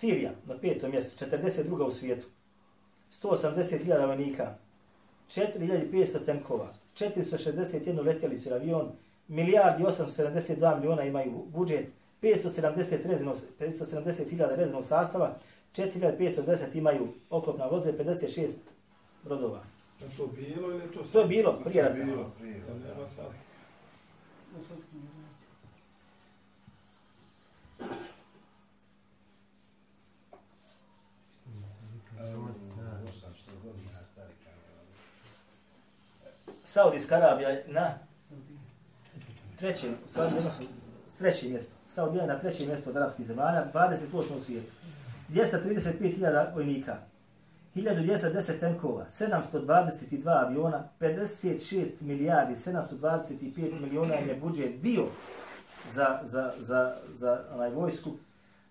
Sirija 0.02 0.30
na 0.46 0.58
petom 0.58 0.90
mjestu, 0.90 1.24
42. 1.24 1.86
u 1.86 1.92
svijetu. 1.92 2.26
180.000 3.22 4.06
vojnika, 4.06 4.54
4500 5.28 6.24
tenkova, 6.26 6.74
461 6.98 8.04
letjelicu 8.04 8.48
ili 8.48 8.56
avion, 8.56 8.88
milijardi 9.28 9.84
872 9.84 10.80
miliona 10.80 11.02
imaju 11.04 11.44
budžet, 11.52 11.86
570 12.22 13.06
rezervnog 13.06 13.36
570.000 13.60 14.48
rezervnog 14.48 14.84
sastava, 14.84 15.38
4510 15.76 16.56
imaju 16.74 17.08
oklopna 17.30 17.66
voze, 17.66 17.92
56 17.92 18.48
brodova. 19.24 19.62
Je 20.00 20.16
to 20.16 20.26
bilo 20.26 20.70
ili 20.70 20.80
je 20.80 20.92
to 20.92 21.04
sad? 21.04 21.12
To 21.12 21.20
je 21.20 21.26
bilo 21.26 21.60
prije 21.64 21.82
rata. 21.82 21.94
Bilo 21.94 22.30
prije. 22.38 22.56
Ja 22.56 22.74
nema 22.74 23.08
sad. 23.16 23.26
Evo, 24.56 24.62
800 24.62 24.82
godina 24.82 25.22
stari 31.82 32.00
kanal. 32.10 32.11
Saudijska 36.64 37.14
Arabija 37.14 37.48
je 37.48 37.64
na 37.68 37.94
trećem, 39.58 39.94
Saudija 40.14 40.52
treće 41.18 41.48
mjesto. 41.48 41.72
Saudija 41.88 42.22
je 42.22 42.28
na 42.28 42.38
trećem 42.38 42.68
mjestu 42.68 42.90
od 42.90 42.96
arapskih 42.96 43.26
zemalja, 43.26 43.66
28. 43.74 44.36
u 44.36 44.40
svijetu. 44.40 44.72
235.000 45.28 46.54
vojnika, 46.54 46.96
1210 47.74 48.60
tenkova, 48.60 49.06
722 49.18 50.46
aviona, 50.46 50.88
56 51.00 51.86
milijardi, 52.00 52.54
725 52.54 53.80
miliona 53.80 54.14
je 54.14 54.34
budžet 54.34 54.80
bio 54.82 55.06
za, 55.92 56.20
za, 56.24 56.52
za, 56.58 56.96
za 57.12 57.44
onaj 57.54 57.70
vojsku. 57.70 58.10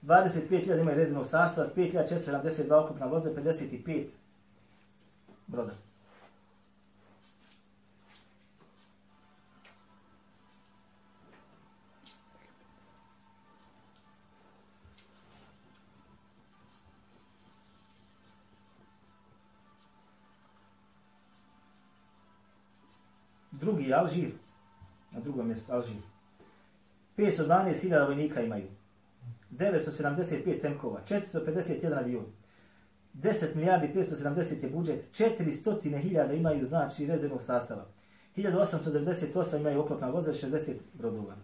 25.000 0.02 0.82
imaju 0.82 0.98
rezervnog 0.98 1.28
sastava, 1.28 1.70
5.472 1.76 2.86
okupna 2.86 3.06
voza, 3.06 3.30
55 3.30 4.06
broda. 5.48 5.74
Drugi 23.52 23.84
je 23.84 23.96
Alžir, 23.96 24.32
na 25.12 25.20
drugom 25.20 25.48
mjestu 25.48 25.74
Alžir. 25.74 26.02
512.000 27.18 28.08
vojnika 28.08 28.42
imaju. 28.42 28.81
975 29.52 30.62
tenkova, 30.62 31.02
451 31.10 31.98
avion. 31.98 32.26
10 33.14 33.56
milijardi 33.56 33.88
570 33.96 34.64
je 34.64 34.70
budžet, 34.70 35.06
400.000 35.12 36.38
imaju 36.38 36.66
znači 36.66 37.06
rezervnog 37.06 37.42
sastava. 37.42 37.88
1898 38.36 39.60
imaju 39.60 39.82
oklopna 39.82 40.10
voza, 40.10 40.34
60 40.34 40.74
brodova. 40.94 41.36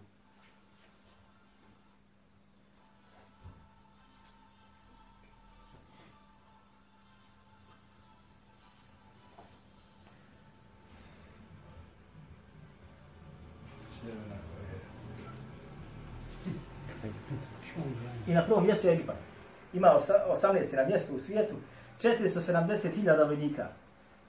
Ima 19.78 19.98
18. 20.30 20.76
na 20.76 20.84
mjestu 20.84 21.16
u 21.16 21.20
svijetu, 21.20 21.54
470.000 22.02 23.26
vojnika, 23.26 23.68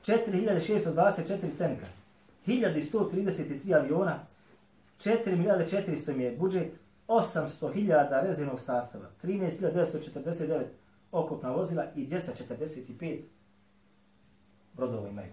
4.624 0.05 1.57
tenka, 1.57 1.85
1.133 2.47 3.75
aviona, 3.75 4.19
4 4.99 5.35
milijarde 5.35 5.65
400 5.65 6.19
je 6.19 6.37
budžet, 6.37 6.71
800.000 7.07 8.27
rezervnog 8.27 8.59
sastava, 8.59 9.05
13.949 9.23 10.63
okopna 11.11 11.51
vozila 11.51 11.85
i 11.95 12.07
245 12.07 13.19
brodova 14.73 15.09
imaju. 15.09 15.31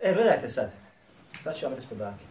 E, 0.00 0.14
gledajte 0.14 0.48
sad. 0.48 0.70
Sad 1.42 1.56
ću 1.56 1.66
vam 1.66 1.74
reći 1.74 1.86
podatke. 1.88 2.24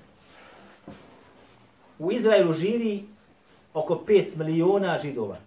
U 1.99 2.11
Izraelu 2.11 2.53
živi 2.53 3.05
oko 3.73 4.03
5 4.07 4.37
miliona 4.37 4.97
židova. 4.97 5.46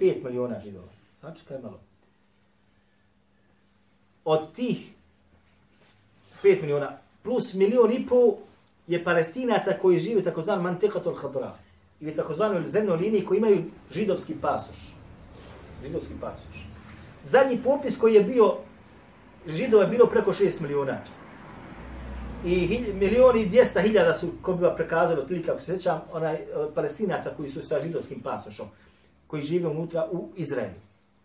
5 0.00 0.24
miliona 0.24 0.60
židova. 0.60 0.88
Znači 1.20 1.44
kaj 1.48 1.58
malo. 1.58 1.80
Od 4.24 4.52
tih 4.52 4.90
5 6.42 6.62
miliona 6.62 6.98
plus 7.22 7.54
milion 7.54 7.92
i 7.92 8.06
pol 8.06 8.36
je 8.86 9.04
palestinaca 9.04 9.78
koji 9.82 9.98
žive 9.98 10.22
takozvan 10.22 10.24
takozvanom 10.24 10.64
Mantekatul 10.64 11.14
Hadra 11.14 11.54
ili 12.00 12.16
takozvanoj 12.16 12.68
zemnoj 12.68 12.96
liniji 12.96 13.24
koji 13.24 13.38
imaju 13.38 13.64
židovski 13.90 14.34
pasoš. 14.40 14.76
Židovski 15.84 16.14
pasoš. 16.20 16.66
Zadnji 17.24 17.60
popis 17.64 17.98
koji 17.98 18.14
je 18.14 18.24
bio 18.24 18.56
židova 19.46 19.82
je 19.82 19.88
bilo 19.88 20.06
preko 20.06 20.32
6 20.32 20.60
miliona. 20.60 20.98
I 22.44 22.80
milioni 22.94 23.42
i 23.42 23.46
dvijesta 23.46 23.80
hiljada 23.80 24.14
su, 24.14 24.32
ko 24.42 24.52
bi 24.52 24.64
vam 24.64 24.76
prekazali, 24.76 25.20
otprilike, 25.20 25.50
ako 25.50 25.60
se 25.60 25.72
sjećam, 25.72 26.00
onaj, 26.12 26.34
eh, 26.34 26.46
palestinaca 26.74 27.30
koji 27.36 27.50
su 27.50 27.62
sa 27.62 27.80
židovskim 27.80 28.20
pasošom, 28.20 28.66
koji 29.26 29.42
žive 29.42 29.68
unutra 29.68 30.08
u 30.12 30.28
Izraelu. 30.36 30.80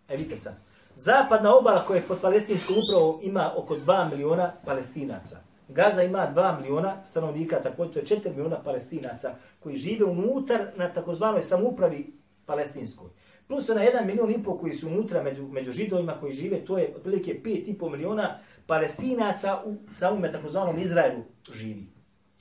E 0.09 0.17
vidite 0.17 0.37
sad. 0.37 0.53
Zapadna 0.95 1.55
obala 1.55 1.85
koja 1.85 1.97
je 1.97 2.07
pod 2.07 2.21
palestinskom 2.21 2.75
upravom 2.77 3.19
ima 3.23 3.51
oko 3.57 3.75
2 3.75 4.09
miliona 4.09 4.53
palestinaca. 4.65 5.37
Gaza 5.67 6.03
ima 6.03 6.27
2 6.35 6.61
miliona 6.61 7.05
stanovnika, 7.05 7.61
također 7.61 7.93
to 7.93 7.99
je 7.99 8.19
4 8.21 8.29
miliona 8.29 8.63
palestinaca 8.63 9.35
koji 9.59 9.75
žive 9.75 10.05
unutar 10.05 10.67
na 10.75 10.93
takozvanoj 10.93 11.41
samoupravi 11.41 12.13
palestinskoj. 12.45 13.09
Plus 13.47 13.67
na 13.67 13.75
1 13.75 14.05
milion 14.05 14.31
i 14.31 14.43
pol 14.43 14.57
koji 14.57 14.73
su 14.73 14.87
unutra 14.87 15.23
među, 15.23 15.47
među 15.47 15.71
židovima 15.71 16.19
koji 16.19 16.31
žive, 16.31 16.65
to 16.65 16.77
je 16.77 16.93
otprilike 16.95 17.41
5,5 17.43 17.91
miliona 17.91 18.39
palestinaca 18.67 19.61
u 19.65 19.75
samome 19.93 20.31
takozvanom 20.31 20.79
Izraelu 20.79 21.23
živi. 21.53 21.87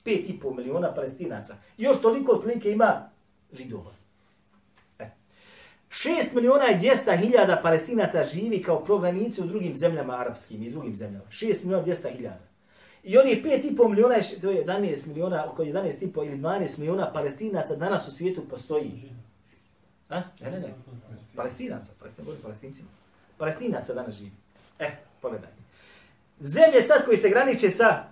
5,5 0.05 0.55
miliona 0.57 0.93
palestinaca. 0.93 1.55
I 1.77 1.83
još 1.83 2.01
toliko 2.01 2.31
otprilike 2.31 2.71
ima 2.71 3.09
židova. 3.53 4.00
6 5.91 6.33
miliona 6.35 6.71
i 6.71 6.79
200 6.79 7.17
hiljada 7.17 7.59
palestinaca 7.63 8.23
živi 8.23 8.63
kao 8.63 8.83
prognanici 8.83 9.41
u 9.41 9.45
drugim 9.45 9.75
zemljama 9.75 10.19
arapskim 10.19 10.63
i 10.63 10.69
drugim 10.69 10.95
zemljama. 10.95 11.25
6 11.29 11.63
miliona 11.63 11.87
i 11.87 11.89
200 11.89 12.15
hiljada. 12.15 12.51
I 13.03 13.17
oni 13.17 13.41
5,5 13.45 13.89
miliona, 13.89 14.15
to 14.41 14.51
je 14.51 14.65
11 14.65 15.07
miliona, 15.07 15.45
oko 15.51 15.63
11,5 15.63 16.25
ili 16.25 16.37
12 16.37 16.79
miliona 16.79 17.11
palestinaca 17.13 17.75
danas 17.75 18.07
u 18.07 18.11
svijetu 18.11 18.41
postoji. 18.49 19.11
A? 20.09 20.21
Ne, 20.39 20.51
ne, 20.51 20.59
ne. 20.59 20.73
Palestinaca, 21.35 21.91
palestinaca, 21.99 22.23
govorim 22.23 22.41
palestincima. 22.41 22.89
Palestinaca 23.37 23.93
danas 23.93 24.15
živi. 24.15 24.31
E, 24.79 24.91
pogledaj. 25.21 25.49
Zemlje 26.39 26.81
sad 26.81 27.05
koji 27.05 27.17
se 27.17 27.29
graniče 27.29 27.69
sa 27.69 28.03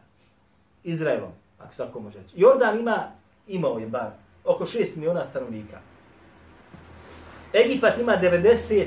Izraelom, 0.84 1.32
ako 1.60 1.74
se 1.74 1.78
tako 1.78 2.00
može 2.00 2.18
reći. 2.18 2.34
Jordan 2.36 2.80
ima, 2.80 3.12
imao 3.48 3.80
je 3.80 3.88
bar, 3.88 4.12
oko 4.46 4.66
6 4.66 4.96
miliona 4.96 5.26
stanovnika. 5.30 5.80
Egipat 7.54 8.00
ima 8.00 8.18
90 8.22 8.86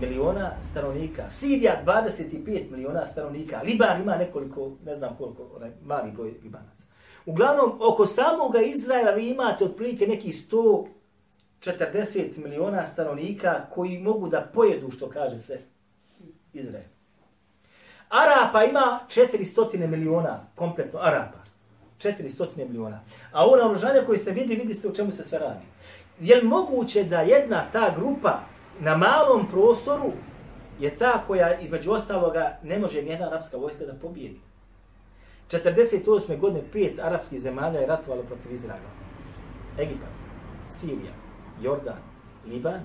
miliona 0.00 0.50
stanovnika. 0.70 1.30
Sirija 1.30 1.82
25 1.86 2.70
miliona 2.70 3.06
stanovnika. 3.06 3.60
Liban 3.64 4.02
ima 4.02 4.16
nekoliko, 4.16 4.70
ne 4.84 4.96
znam 4.96 5.16
koliko, 5.18 5.50
onaj 5.56 5.70
mali 5.84 6.10
broj 6.10 6.34
Libanaca. 6.42 6.82
Uglavnom, 7.26 7.78
oko 7.80 8.06
samoga 8.06 8.60
Izraela 8.60 9.10
vi 9.10 9.28
imate 9.30 9.64
otprilike 9.64 10.06
neki 10.06 10.32
140 11.62 12.36
miliona 12.36 12.86
stanovnika 12.86 13.66
koji 13.74 13.98
mogu 13.98 14.28
da 14.28 14.50
pojedu, 14.54 14.90
što 14.90 15.10
kaže 15.10 15.38
se, 15.38 15.60
Izrael. 16.52 16.84
Arapa 18.08 18.64
ima 18.64 19.00
400 19.08 19.86
miliona, 19.86 20.46
kompletno 20.54 20.98
Arapa. 20.98 21.38
400 22.02 22.46
miliona. 22.56 23.00
A 23.32 23.44
ovo 23.44 23.56
naoružanje 23.56 24.00
koje 24.06 24.18
ste 24.18 24.30
vidi, 24.30 24.56
vidi 24.56 24.74
ste 24.74 24.88
o 24.88 24.92
čemu 24.94 25.10
se 25.10 25.24
sve 25.24 25.38
radi. 25.38 25.64
Je 26.22 26.36
li 26.36 26.48
moguće 26.48 27.04
da 27.04 27.20
jedna 27.20 27.64
ta 27.72 27.94
grupa 27.96 28.40
na 28.80 28.96
malom 28.96 29.46
prostoru 29.50 30.12
je 30.80 30.90
ta 30.90 31.24
koja 31.26 31.58
između 31.58 31.92
ostaloga 31.92 32.58
ne 32.62 32.78
može 32.78 33.02
nijedna 33.02 33.26
arapska 33.26 33.56
vojska 33.56 33.84
da 33.84 33.92
pobijedi? 33.92 34.40
48. 35.50 36.38
godine 36.38 36.62
pet 36.72 36.98
arapskih 36.98 37.40
zemalja 37.40 37.80
je 37.80 37.86
ratovalo 37.86 38.22
protiv 38.22 38.52
Izraela. 38.52 38.90
Egipat, 39.78 40.08
Sirija, 40.68 41.12
Jordan, 41.62 41.98
Liban 42.46 42.80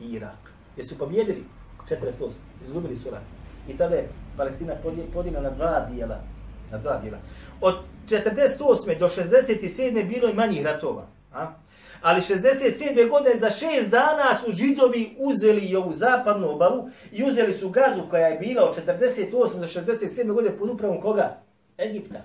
i 0.00 0.04
Irak. 0.04 0.52
Jesu 0.76 0.98
pobjedili? 0.98 1.44
48. 1.90 2.30
Izgubili 2.64 2.96
su 2.96 3.10
rat. 3.10 3.22
I 3.68 3.76
tada 3.76 3.94
je 3.94 4.08
Palestina 4.36 4.74
podije- 5.14 5.40
na 5.40 5.50
dva 5.50 5.86
dijela. 5.90 6.20
Na 6.70 6.78
dva 6.78 6.98
dijela. 6.98 7.18
Od 7.60 7.74
48. 8.06 8.98
do 8.98 9.08
67. 9.08 10.08
bilo 10.08 10.28
je 10.28 10.34
manjih 10.34 10.64
ratova. 10.64 11.06
A? 11.34 11.46
Ali 12.00 12.20
67. 12.20 13.08
godine 13.08 13.38
za 13.38 13.50
šest 13.50 13.90
dana 13.90 14.38
su 14.44 14.52
židovi 14.52 15.16
uzeli 15.18 15.60
i 15.60 15.76
ovu 15.76 15.92
zapadnu 15.92 16.50
obalu 16.50 16.88
i 17.12 17.24
uzeli 17.24 17.54
su 17.54 17.70
gazu 17.70 18.02
koja 18.10 18.26
je 18.26 18.38
bila 18.38 18.70
od 18.70 18.86
48. 18.86 19.30
do 19.32 19.66
67. 19.66 20.32
godine 20.32 20.58
pod 20.58 20.70
upravom 20.70 21.00
koga? 21.00 21.40
Egipta. 21.78 22.22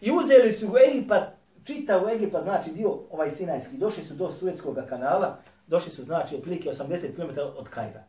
I 0.00 0.10
uzeli 0.12 0.52
su 0.52 0.74
Egipat, 0.88 1.22
čitav 1.64 2.08
Egipat, 2.08 2.44
znači 2.44 2.70
dio 2.70 2.98
ovaj 3.10 3.30
Sinajski, 3.30 3.76
došli 3.76 4.04
su 4.04 4.14
do 4.14 4.32
Suetskog 4.32 4.78
kanala, 4.88 5.38
došli 5.66 5.92
su 5.92 6.04
znači 6.04 6.36
otprilike 6.36 6.70
80 6.70 7.16
km 7.16 7.40
od 7.56 7.68
Kajra. 7.68 8.04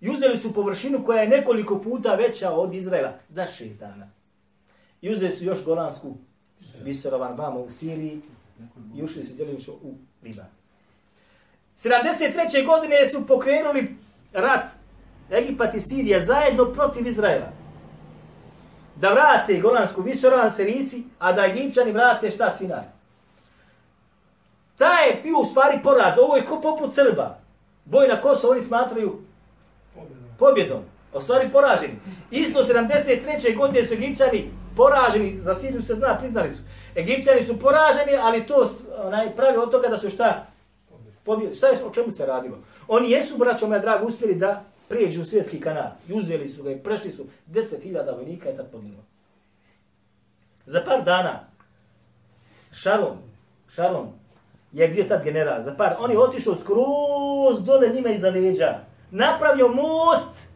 I 0.00 0.10
uzeli 0.10 0.38
su 0.38 0.54
površinu 0.54 1.04
koja 1.04 1.22
je 1.22 1.28
nekoliko 1.28 1.80
puta 1.80 2.14
veća 2.14 2.50
od 2.52 2.74
Izraela 2.74 3.12
za 3.28 3.46
šest 3.46 3.80
dana. 3.80 4.10
I 5.00 5.12
uzeli 5.12 5.32
su 5.32 5.44
još 5.44 5.64
Golansku 5.64 6.16
Viserovan 6.82 7.36
Bama 7.36 7.58
u 7.58 7.70
Siriji 7.70 8.20
i 8.96 9.02
ušli 9.02 9.24
su 9.24 9.34
djelimično 9.34 9.72
u 9.72 9.94
Liban. 10.22 10.46
73. 11.78 12.66
godine 12.66 12.96
su 13.12 13.26
pokrenuli 13.26 13.96
rat 14.32 14.64
Egipat 15.30 15.74
i 15.74 15.80
Sirija 15.80 16.26
zajedno 16.26 16.64
protiv 16.64 17.06
Izraela. 17.06 17.46
Da 18.96 19.12
vrate 19.12 19.60
Golansku 19.60 20.02
Viserovan 20.02 20.52
Sirici, 20.52 21.02
a 21.18 21.32
da 21.32 21.46
Egipćani 21.46 21.92
vrate 21.92 22.30
šta 22.30 22.50
Sinaj. 22.50 22.84
Ta 24.78 24.98
je 24.98 25.20
bio 25.22 25.38
u 25.38 25.44
stvari 25.44 25.78
poraz. 25.82 26.18
Ovo 26.18 26.36
je 26.36 26.46
ko 26.46 26.60
poput 26.60 26.94
Srba. 26.94 27.38
Boj 27.84 28.08
na 28.08 28.20
Kosovo 28.20 28.52
oni 28.52 28.62
smatraju 28.62 29.20
pobjedom. 30.38 30.82
O 31.12 31.20
stvari 31.20 31.48
poraženi. 31.52 31.94
Isto 32.30 32.64
73. 32.64 33.56
godine 33.56 33.86
su 33.86 33.94
Egipćani 33.94 34.50
poraženi, 34.76 35.40
za 35.40 35.54
Siriju 35.54 35.82
se 35.82 35.94
zna, 35.94 36.18
priznali 36.18 36.50
su. 36.50 36.62
Egipćani 36.96 37.42
su 37.42 37.58
poraženi, 37.58 38.16
ali 38.20 38.46
to 38.46 38.70
onaj, 39.04 39.36
pravi 39.36 39.56
od 39.56 39.70
toga 39.70 39.88
da 39.88 39.98
su 39.98 40.10
šta? 40.10 40.46
Pobjeli. 41.24 41.54
Šta 41.54 41.66
je, 41.66 41.84
o 41.84 41.90
čemu 41.90 42.10
se 42.10 42.26
radilo? 42.26 42.58
Oni 42.88 43.10
jesu, 43.10 43.38
braćo 43.38 43.66
moja 43.66 43.80
draga, 43.80 44.04
uspjeli 44.04 44.34
da 44.34 44.64
prijeđu 44.88 45.22
u 45.22 45.24
svjetski 45.24 45.60
kanal. 45.60 45.90
I 46.08 46.12
uzeli 46.12 46.48
su 46.48 46.62
ga 46.62 46.70
i 46.70 46.78
prešli 46.78 47.10
su 47.10 47.26
10.000 47.50 48.16
vojnika 48.16 48.50
i 48.50 48.56
tad 48.56 48.70
poginulo. 48.72 49.02
Za 50.66 50.82
par 50.86 51.04
dana 51.04 51.40
Šaron, 52.72 53.18
Šaron 53.68 54.12
je 54.72 54.88
bio 54.88 55.04
tad 55.04 55.24
general. 55.24 55.62
Za 55.64 55.74
par, 55.74 55.96
on 55.98 56.10
je 56.10 56.18
otišao 56.18 56.54
skroz 56.54 57.64
dole 57.64 57.88
njima 57.88 58.08
iza 58.08 58.30
leđa. 58.30 58.78
Napravio 59.10 59.68
most 59.68 60.49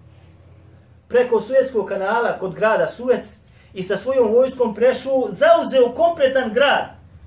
preko 1.09 1.40
Suetskog 1.40 1.88
kanala 1.88 2.38
kod 2.38 2.55
grada 2.55 2.88
Suec 2.88 3.38
i 3.74 3.82
sa 3.82 3.96
svojom 3.96 4.32
vojskom 4.32 4.74
prešao, 4.74 5.28
zauzeo 5.28 5.94
kompletan 5.96 6.52
grad, 6.52 6.84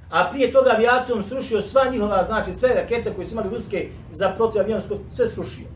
a 0.10 0.30
prije 0.32 0.52
toga 0.52 0.72
avijacijom 0.72 1.24
srušio 1.24 1.62
sva 1.62 1.90
njihova, 1.92 2.26
znači 2.26 2.54
sve 2.54 2.70
rakete 2.70 3.14
koje 3.14 3.28
su 3.28 3.34
imali 3.34 3.50
ruske 3.50 3.90
za 4.12 4.30
protivavionsko, 4.30 4.96
sve 5.10 5.28
srušio. 5.28 5.68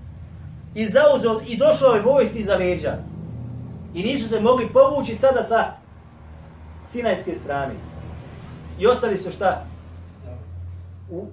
I 0.76 0.86
zauzeo, 0.86 1.42
i 1.48 1.58
došao 1.58 1.94
je 1.94 2.02
vojsti 2.02 2.40
iza 2.40 2.56
leđa. 2.56 2.98
I 3.94 4.04
nisu 4.04 4.30
se 4.30 4.40
mogli 4.40 4.70
povući 4.74 5.16
sada 5.16 5.44
sa 5.44 5.74
Sinajske 6.90 7.36
strane. 7.36 7.74
I 8.80 8.88
ostali 8.88 9.18
su 9.18 9.32
šta? 9.32 9.66
U 11.10 11.28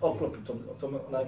oklopu 0.00 0.36
tom, 0.46 0.56
tom, 0.80 0.98
onaj, 1.08 1.24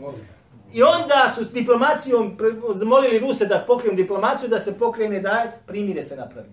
I 0.72 0.82
onda 0.82 1.32
su 1.34 1.44
s 1.44 1.52
diplomacijom 1.52 2.36
zamolili 2.74 3.18
Ruse 3.18 3.46
da 3.46 3.64
pokrenu 3.66 3.96
diplomaciju, 3.96 4.48
da 4.48 4.60
se 4.60 4.78
pokrene 4.78 5.20
da 5.20 5.52
primire 5.66 6.04
se 6.04 6.16
napravi. 6.16 6.48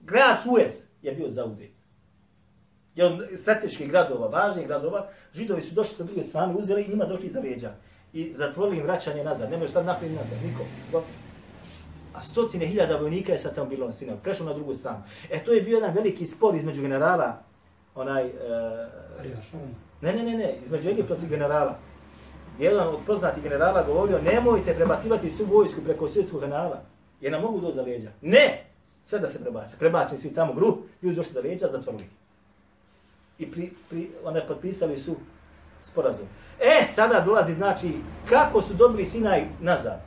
Grad 0.00 0.36
Suez 0.42 0.84
je 1.02 1.12
bio 1.12 1.28
zauzet. 1.28 1.70
Je 2.94 3.06
od 3.06 3.22
strateških 3.40 3.90
gradova, 3.90 4.28
važnih 4.28 4.66
gradova, 4.66 5.08
židovi 5.34 5.62
su 5.62 5.74
došli 5.74 5.94
sa 5.94 6.04
druge 6.04 6.22
strane, 6.22 6.54
uzeli 6.54 6.82
i 6.82 6.88
njima 6.88 7.04
došli 7.04 7.28
za 7.28 7.40
leđa. 7.40 7.72
I 8.12 8.32
zatvorili 8.34 8.76
im 8.76 8.82
vraćanje 8.82 9.24
nazad. 9.24 9.50
Ne 9.50 9.56
može 9.56 9.72
sad 9.72 9.86
naprijed 9.86 10.12
nazad, 10.12 10.38
niko. 10.44 10.64
A 12.14 12.22
stotine 12.22 12.66
hiljada 12.66 12.96
vojnika 12.96 13.32
je 13.32 13.38
sad 13.38 13.54
tamo 13.54 13.70
bilo 13.70 13.86
na 13.86 13.92
Sinaju. 13.92 14.18
Prešlo 14.22 14.46
na 14.46 14.52
drugu 14.54 14.74
stranu. 14.74 15.02
E 15.30 15.44
to 15.44 15.52
je 15.52 15.62
bio 15.62 15.74
jedan 15.74 15.94
veliki 15.94 16.26
spor 16.26 16.54
između 16.54 16.82
generala, 16.82 17.42
onaj... 17.94 18.24
Uh, 18.24 18.32
ne, 20.00 20.12
ne, 20.12 20.22
ne, 20.22 20.36
ne, 20.36 20.56
između 20.66 20.88
egipatskih 20.88 21.28
generala 21.28 21.78
jedan 22.58 22.88
od 22.88 22.98
poznatih 23.06 23.42
generala 23.42 23.82
govorio, 23.82 24.22
nemojte 24.22 24.74
prebacivati 24.74 25.30
svu 25.30 25.44
vojsku 25.44 25.80
preko 25.84 26.08
svjetskog 26.08 26.40
kanala, 26.40 26.82
jer 27.20 27.32
nam 27.32 27.42
mogu 27.42 27.60
doći 27.60 27.74
za 27.74 27.82
leđa. 27.82 28.10
Ne! 28.22 28.64
Sve 29.04 29.18
da 29.18 29.30
se 29.30 29.40
prebace. 29.40 29.76
Prebačeni 29.78 30.18
svi 30.18 30.34
tamo 30.34 30.52
gru, 30.52 30.78
ljudi 31.02 31.16
došli 31.16 31.32
za 31.32 31.40
leđa, 31.40 31.68
zatvorili. 31.72 32.08
I 33.38 33.50
pri, 33.50 33.70
pri, 33.90 34.10
one 34.24 34.46
potpisali 34.46 34.98
su 34.98 35.16
sporazum. 35.82 36.26
E, 36.60 36.86
sada 36.94 37.20
dolazi, 37.20 37.54
znači, 37.54 37.92
kako 38.28 38.62
su 38.62 38.74
dobili 38.74 39.06
Sinaj 39.06 39.44
nazad? 39.60 40.00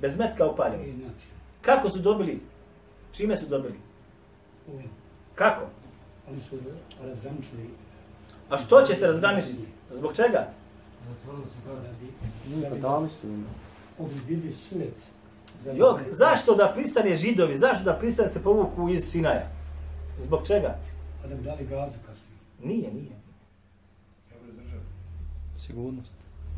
Bez 0.00 0.18
metka 0.18 0.46
upaljeni. 0.46 0.94
Kako 1.60 1.90
su 1.90 1.98
dobili? 1.98 2.40
Čime 3.12 3.36
su 3.36 3.46
dobili? 3.46 3.74
Kako? 5.34 5.64
Oni 6.30 6.40
su 6.40 6.56
razgraničili. 7.02 7.70
A 8.50 8.58
što 8.58 8.82
će 8.82 8.94
se 8.94 9.06
razgraničiti? 9.06 9.64
Zbog 9.90 10.16
čega? 10.16 10.48
Dali 12.80 13.08
su 13.20 13.26
im. 13.26 13.46
Ovi 13.98 14.14
bili 14.28 14.52
suec. 14.52 15.10
Jok, 15.76 16.00
zašto 16.10 16.54
da 16.54 16.72
pristane 16.74 17.16
židovi? 17.16 17.58
Zašto 17.58 17.84
da 17.84 17.94
pristane 17.94 18.30
se 18.30 18.42
povuku 18.42 18.88
iz 18.88 19.04
Sinaja? 19.04 19.48
Zbog 20.20 20.46
čega? 20.46 20.78
A 21.24 21.26
da 21.28 21.34
bi 21.34 21.42
dali 21.42 21.66
gazu 21.66 21.98
kasnije. 22.06 22.38
Nije, 22.62 22.92
nije. 22.94 23.16
Sigurnost. 25.58 26.10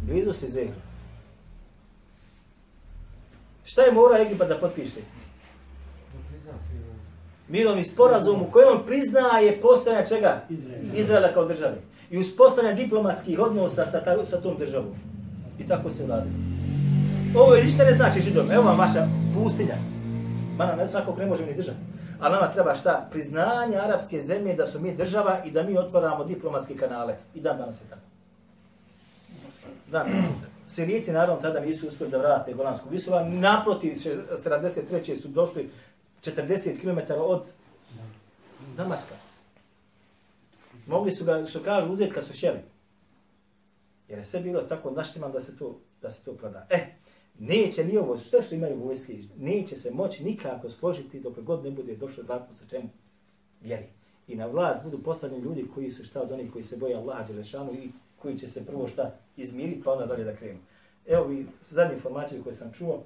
Blizu 0.02 0.32
se 0.32 0.46
Zehra. 0.46 0.82
Šta 3.64 3.82
je 3.82 3.92
mora 3.92 4.18
Egipat 4.18 4.48
da 4.48 4.58
potpiše? 4.58 5.00
Mirovni 7.48 7.84
sporazum 7.84 8.42
u 8.42 8.50
kojem 8.50 8.68
on 8.68 8.86
priznaje 8.86 9.60
postojanje 9.60 10.06
čega? 10.06 10.44
Izraela. 10.50 10.94
Izraela 10.94 11.32
kao 11.34 11.44
države 11.44 11.76
i 12.10 12.18
uspostavljanje 12.18 12.82
diplomatskih 12.82 13.38
odnosa 13.38 13.86
sa, 13.86 14.04
ta, 14.04 14.26
sa 14.26 14.40
tom 14.40 14.56
državom. 14.58 14.94
I 15.58 15.66
tako 15.66 15.90
se 15.90 16.06
radi. 16.06 16.30
Ovo 17.36 17.54
je 17.54 17.64
ništa 17.64 17.84
ne 17.84 17.92
znači 17.92 18.20
židom. 18.20 18.50
Evo 18.50 18.64
vam 18.64 18.78
vaša 18.78 19.08
pustinja. 19.34 19.74
Mana 20.56 20.76
ne 20.76 20.88
svakog 20.88 21.18
ne 21.18 21.26
možemo 21.26 21.48
ni 21.48 21.56
držati. 21.56 21.78
Ali 22.20 22.34
nama 22.34 22.52
treba 22.52 22.74
šta? 22.74 23.08
Priznanje 23.10 23.76
arapske 23.76 24.22
zemlje 24.22 24.54
da 24.54 24.66
su 24.66 24.80
mi 24.80 24.96
država 24.96 25.38
i 25.44 25.50
da 25.50 25.62
mi 25.62 25.78
otvaramo 25.78 26.24
diplomatske 26.24 26.76
kanale. 26.76 27.16
I 27.34 27.40
dan 27.40 27.58
danas 27.58 27.80
je 27.80 27.88
tako. 27.90 28.02
Dan 29.90 30.10
danas 30.10 30.24
je 30.24 30.40
tako. 30.40 30.52
Sirijci 30.68 31.12
naravno 31.12 31.42
tada 31.42 31.60
nisu 31.60 31.86
uspjeli 31.86 32.10
da 32.10 32.18
vrate 32.18 32.52
Golansku 32.52 32.88
visula. 32.88 33.24
Naprotiv, 33.24 33.94
73. 33.94 35.22
su 35.22 35.28
došli 35.28 35.70
40 36.24 36.80
km 36.80 37.12
od 37.18 37.42
Damaska. 38.76 39.14
Mogli 40.88 41.12
su 41.12 41.24
ga, 41.24 41.46
što 41.46 41.62
kažu, 41.62 41.92
uzeti 41.92 42.12
kad 42.12 42.26
su 42.26 42.32
šeli. 42.32 42.58
Jer 44.08 44.18
je 44.18 44.24
sve 44.24 44.40
bilo 44.40 44.60
tako 44.60 44.90
naštiman 44.90 45.32
da 45.32 45.40
se 45.40 45.56
to, 45.56 45.80
da 46.02 46.10
se 46.10 46.24
to 46.24 46.32
proda. 46.32 46.66
E, 46.70 46.86
neće 47.38 47.84
ni 47.84 47.98
ovo, 47.98 48.18
sve 48.18 48.42
što 48.42 48.54
imaju 48.54 48.84
vojske, 48.84 49.18
neće 49.36 49.76
se 49.76 49.90
moći 49.90 50.24
nikako 50.24 50.70
složiti 50.70 51.20
dok 51.20 51.40
god 51.40 51.64
ne 51.64 51.70
bude 51.70 51.96
došlo 51.96 52.24
zakon 52.24 52.54
sa 52.54 52.64
čemu 52.70 52.88
vjeri. 53.60 53.86
I 54.28 54.36
na 54.36 54.46
vlast 54.46 54.82
budu 54.84 55.02
postavljeni 55.02 55.42
ljudi 55.42 55.66
koji 55.74 55.90
su 55.90 56.04
šta 56.04 56.22
od 56.22 56.32
onih 56.32 56.52
koji 56.52 56.64
se 56.64 56.76
boje 56.76 56.96
Allaha 56.96 57.22
Đelešanu 57.22 57.72
i 57.72 57.90
koji 58.18 58.38
će 58.38 58.48
se 58.48 58.66
prvo 58.66 58.88
šta 58.88 59.14
izmiriti 59.36 59.82
pa 59.84 59.92
onda 59.92 60.06
dalje 60.06 60.24
da 60.24 60.36
krenu. 60.36 60.58
Evo 61.06 61.24
vi 61.24 61.46
zadnje 61.70 61.94
informacije 61.94 62.42
koje 62.42 62.54
sam 62.54 62.72
čuo, 62.72 63.02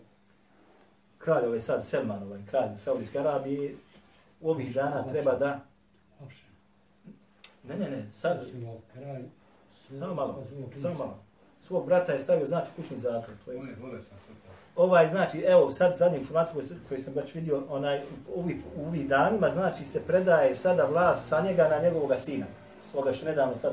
kralj 1.18 1.46
ovaj 1.46 1.60
sad 1.60 1.86
Selman, 1.86 2.22
ovaj 2.22 2.40
kralj 2.50 2.76
Saudijske 2.76 3.18
Arabije, 3.18 3.74
u 4.40 4.50
ovih 4.50 4.74
dana 4.74 5.10
treba 5.10 5.34
da 5.34 5.71
Ne, 7.68 7.76
ne, 7.76 7.90
ne, 7.90 8.06
sad... 8.12 8.46
Kraj, 8.92 9.22
Samo 9.98 10.14
malo, 10.14 10.44
samo 10.82 10.94
malo. 10.94 11.18
Svog 11.66 11.86
brata 11.86 12.12
je 12.12 12.18
stavio, 12.18 12.46
znači, 12.46 12.70
kućni 12.76 13.00
zatvor. 13.00 13.36
To 13.44 13.52
je... 13.52 13.58
On 13.58 13.68
je 13.68 13.76
bolestan. 13.80 14.18
Ovaj, 14.76 15.08
znači, 15.08 15.40
evo, 15.40 15.70
sad 15.70 15.96
zadnju 15.98 16.18
informaciju 16.18 16.54
koju, 16.54 16.78
koju 16.88 17.02
sam 17.02 17.14
već 17.14 17.34
vidio, 17.34 17.64
onaj, 17.68 18.02
u 18.34 18.40
ovih, 18.40 18.56
u 18.76 18.86
ovih 18.86 19.08
danima, 19.08 19.50
znači, 19.50 19.84
se 19.84 20.00
predaje 20.06 20.54
sada 20.54 20.84
vlast 20.84 21.28
sa 21.28 21.40
njega 21.40 21.68
na 21.68 21.82
njegovog 21.82 22.12
sina. 22.18 22.46
Svoga 22.90 23.12
što 23.12 23.26
nedavno 23.26 23.56
sad 23.56 23.72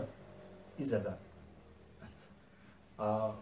izabra. 0.78 1.14
A 2.98 3.34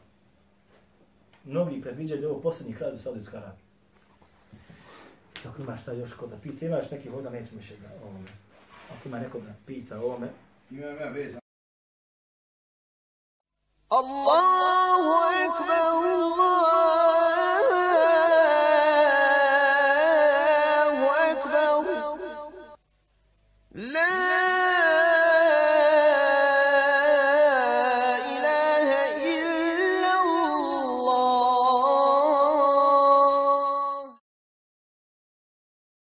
mnogi 1.45 1.82
predviđaju 1.82 2.30
ovo 2.30 2.39
posljednji 2.39 2.74
kraj 2.74 2.93
u 2.93 2.98
Saudijskoj 2.98 3.39
Arabiji. 3.39 3.66
Tako 5.43 5.62
ima 5.62 5.78
šta 5.78 5.91
još 5.91 6.14
kod 6.14 6.30
da 6.30 6.36
pita, 6.43 6.66
imaš 6.66 6.91
nekih 6.91 7.12
voda, 7.12 7.30
nećemo 7.30 7.62
še 7.62 7.76
da 7.76 7.88
ovome. 8.04 8.28
Ako 8.92 9.08
ima 9.08 9.20
neko 9.20 9.42